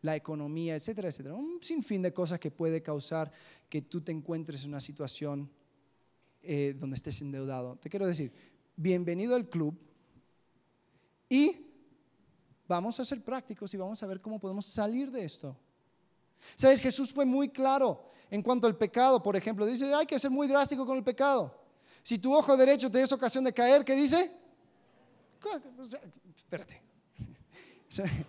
la 0.03 0.14
economía, 0.14 0.77
etcétera, 0.77 1.09
etcétera. 1.09 1.35
Un 1.35 1.61
sinfín 1.61 2.03
de 2.03 2.12
cosas 2.12 2.38
que 2.38 2.53
puede 2.53 2.83
causar 2.83 3.33
que 3.68 3.83
tú 3.83 4.01
te 4.01 4.12
encuentres 4.12 4.62
en 4.62 4.68
una 4.68 4.81
situación 4.81 5.51
eh, 6.40 6.77
donde 6.79 6.94
estés 6.94 7.20
endeudado. 7.20 7.74
Te 7.74 7.90
quiero 7.90 8.07
decir, 8.07 8.31
bienvenido 8.77 9.35
al 9.35 9.48
club 9.48 9.77
y 11.29 11.64
vamos 12.68 13.00
a 13.00 13.04
ser 13.04 13.22
prácticos 13.22 13.72
y 13.72 13.76
vamos 13.78 14.02
a 14.02 14.07
ver 14.07 14.20
cómo 14.20 14.38
podemos 14.38 14.66
salir 14.66 15.11
de 15.11 15.24
esto. 15.24 15.57
Sabes, 16.54 16.81
Jesús 16.81 17.12
fue 17.12 17.24
muy 17.24 17.48
claro 17.48 18.11
en 18.31 18.42
cuanto 18.42 18.66
al 18.66 18.76
pecado, 18.76 19.22
por 19.22 19.35
ejemplo. 19.35 19.66
Dice, 19.66 19.92
hay 19.92 20.07
que 20.07 20.18
ser 20.18 20.31
muy 20.31 20.46
drástico 20.46 20.85
con 20.85 20.96
el 20.96 21.02
pecado. 21.02 21.59
Si 22.02 22.18
tu 22.18 22.35
ojo 22.35 22.57
derecho 22.57 22.90
te 22.90 23.02
es 23.02 23.11
ocasión 23.11 23.42
de 23.44 23.52
caer, 23.52 23.85
¿qué 23.85 23.94
dice? 23.94 24.31
Espérate. 26.37 26.83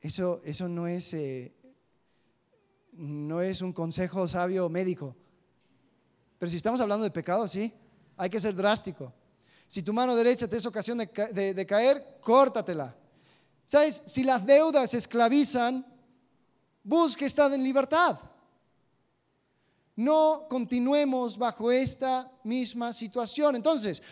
Eso, 0.00 0.42
eso 0.44 0.68
no, 0.68 0.86
es, 0.86 1.14
eh, 1.14 1.54
no 2.92 3.40
es 3.40 3.62
un 3.62 3.72
consejo 3.72 4.28
sabio 4.28 4.68
médico. 4.68 5.16
Pero 6.38 6.50
si 6.50 6.58
estamos 6.58 6.78
hablando 6.82 7.04
de 7.04 7.10
pecado, 7.10 7.48
sí, 7.48 7.72
hay 8.18 8.28
que 8.28 8.38
ser 8.38 8.54
drástico. 8.54 9.14
Si 9.66 9.82
tu 9.82 9.94
mano 9.94 10.14
derecha 10.14 10.46
te 10.46 10.58
es 10.58 10.66
ocasión 10.66 10.98
de, 10.98 11.54
de 11.54 11.66
caer, 11.66 12.18
córtatela. 12.20 12.94
¿Sabes? 13.66 14.02
Si 14.06 14.22
las 14.24 14.44
deudas 14.44 14.92
esclavizan, 14.94 15.84
busque 16.82 17.24
estar 17.24 17.52
en 17.52 17.62
libertad. 17.62 18.18
No 19.96 20.46
continuemos 20.48 21.38
bajo 21.38 21.70
esta 21.70 22.30
misma 22.42 22.92
situación. 22.92 23.56
Entonces, 23.56 24.02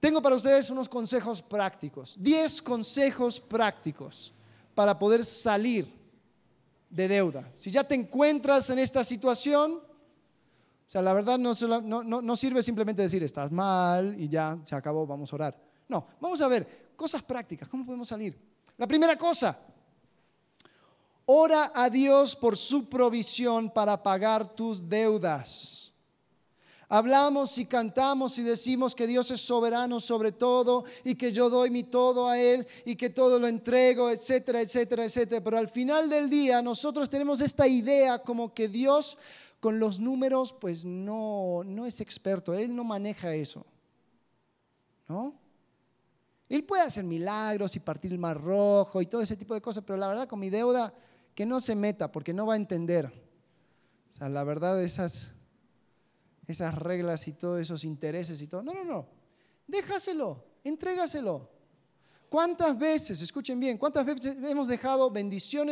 tengo 0.00 0.22
para 0.22 0.36
ustedes 0.36 0.70
unos 0.70 0.88
consejos 0.88 1.42
prácticos, 1.42 2.16
10 2.18 2.62
consejos 2.62 3.40
prácticos 3.40 4.32
para 4.74 4.98
poder 4.98 5.24
salir 5.24 5.92
de 6.88 7.08
deuda. 7.08 7.50
Si 7.52 7.70
ya 7.70 7.84
te 7.84 7.96
encuentras 7.96 8.70
en 8.70 8.78
esta 8.78 9.02
situación, 9.02 9.72
o 9.72 10.90
sea, 10.90 11.02
la 11.02 11.12
verdad 11.12 11.38
no, 11.38 11.52
no, 11.82 12.22
no 12.22 12.36
sirve 12.36 12.62
simplemente 12.62 13.02
decir, 13.02 13.22
estás 13.22 13.50
mal 13.50 14.14
y 14.18 14.28
ya 14.28 14.58
se 14.64 14.74
acabó, 14.74 15.06
vamos 15.06 15.32
a 15.32 15.36
orar. 15.36 15.60
No, 15.88 16.06
vamos 16.20 16.40
a 16.40 16.48
ver 16.48 16.87
cosas 16.98 17.22
prácticas, 17.22 17.68
¿cómo 17.70 17.86
podemos 17.86 18.08
salir? 18.08 18.36
La 18.76 18.86
primera 18.86 19.16
cosa, 19.16 19.58
Ora 21.30 21.72
a 21.74 21.90
Dios 21.90 22.34
por 22.34 22.56
su 22.56 22.88
provisión 22.88 23.68
para 23.68 24.02
pagar 24.02 24.56
tus 24.56 24.88
deudas. 24.88 25.92
Hablamos 26.88 27.58
y 27.58 27.66
cantamos 27.66 28.38
y 28.38 28.42
decimos 28.42 28.94
que 28.94 29.06
Dios 29.06 29.30
es 29.30 29.42
soberano 29.42 30.00
sobre 30.00 30.32
todo 30.32 30.86
y 31.04 31.16
que 31.16 31.30
yo 31.30 31.50
doy 31.50 31.68
mi 31.68 31.82
todo 31.82 32.30
a 32.30 32.38
Él 32.38 32.66
y 32.86 32.96
que 32.96 33.10
todo 33.10 33.38
lo 33.38 33.46
entrego, 33.46 34.08
etcétera, 34.08 34.62
etcétera, 34.62 35.04
etcétera. 35.04 35.44
Pero 35.44 35.58
al 35.58 35.68
final 35.68 36.08
del 36.08 36.30
día 36.30 36.62
nosotros 36.62 37.10
tenemos 37.10 37.42
esta 37.42 37.68
idea 37.68 38.20
como 38.20 38.54
que 38.54 38.66
Dios 38.66 39.18
con 39.60 39.78
los 39.78 39.98
números 39.98 40.54
pues 40.58 40.82
no, 40.82 41.60
no 41.62 41.84
es 41.84 42.00
experto, 42.00 42.54
Él 42.54 42.74
no 42.74 42.84
maneja 42.84 43.34
eso. 43.34 43.66
¿No? 45.06 45.34
Él 46.48 46.64
puede 46.64 46.82
hacer 46.82 47.04
milagros 47.04 47.76
y 47.76 47.80
partir 47.80 48.12
el 48.12 48.18
mar 48.18 48.40
rojo 48.40 49.02
y 49.02 49.06
todo 49.06 49.20
ese 49.20 49.36
tipo 49.36 49.54
de 49.54 49.60
cosas, 49.60 49.84
pero 49.86 49.98
la 49.98 50.08
verdad 50.08 50.28
con 50.28 50.40
mi 50.40 50.48
deuda, 50.50 50.94
que 51.34 51.44
no 51.44 51.60
se 51.60 51.74
meta 51.74 52.10
porque 52.10 52.32
no 52.32 52.46
va 52.46 52.54
a 52.54 52.56
entender. 52.56 53.06
O 54.10 54.14
sea, 54.14 54.28
la 54.28 54.44
verdad 54.44 54.82
esas, 54.82 55.32
esas 56.46 56.74
reglas 56.74 57.28
y 57.28 57.32
todos 57.32 57.60
esos 57.60 57.84
intereses 57.84 58.40
y 58.40 58.46
todo. 58.46 58.62
No, 58.62 58.72
no, 58.72 58.84
no. 58.84 59.06
Déjaselo, 59.66 60.44
entrégaselo. 60.64 61.50
¿Cuántas 62.28 62.78
veces, 62.78 63.22
escuchen 63.22 63.58
bien, 63.58 63.78
cuántas 63.78 64.04
veces 64.04 64.36
hemos 64.42 64.68
dejado 64.68 65.10
bendiciones? 65.10 65.66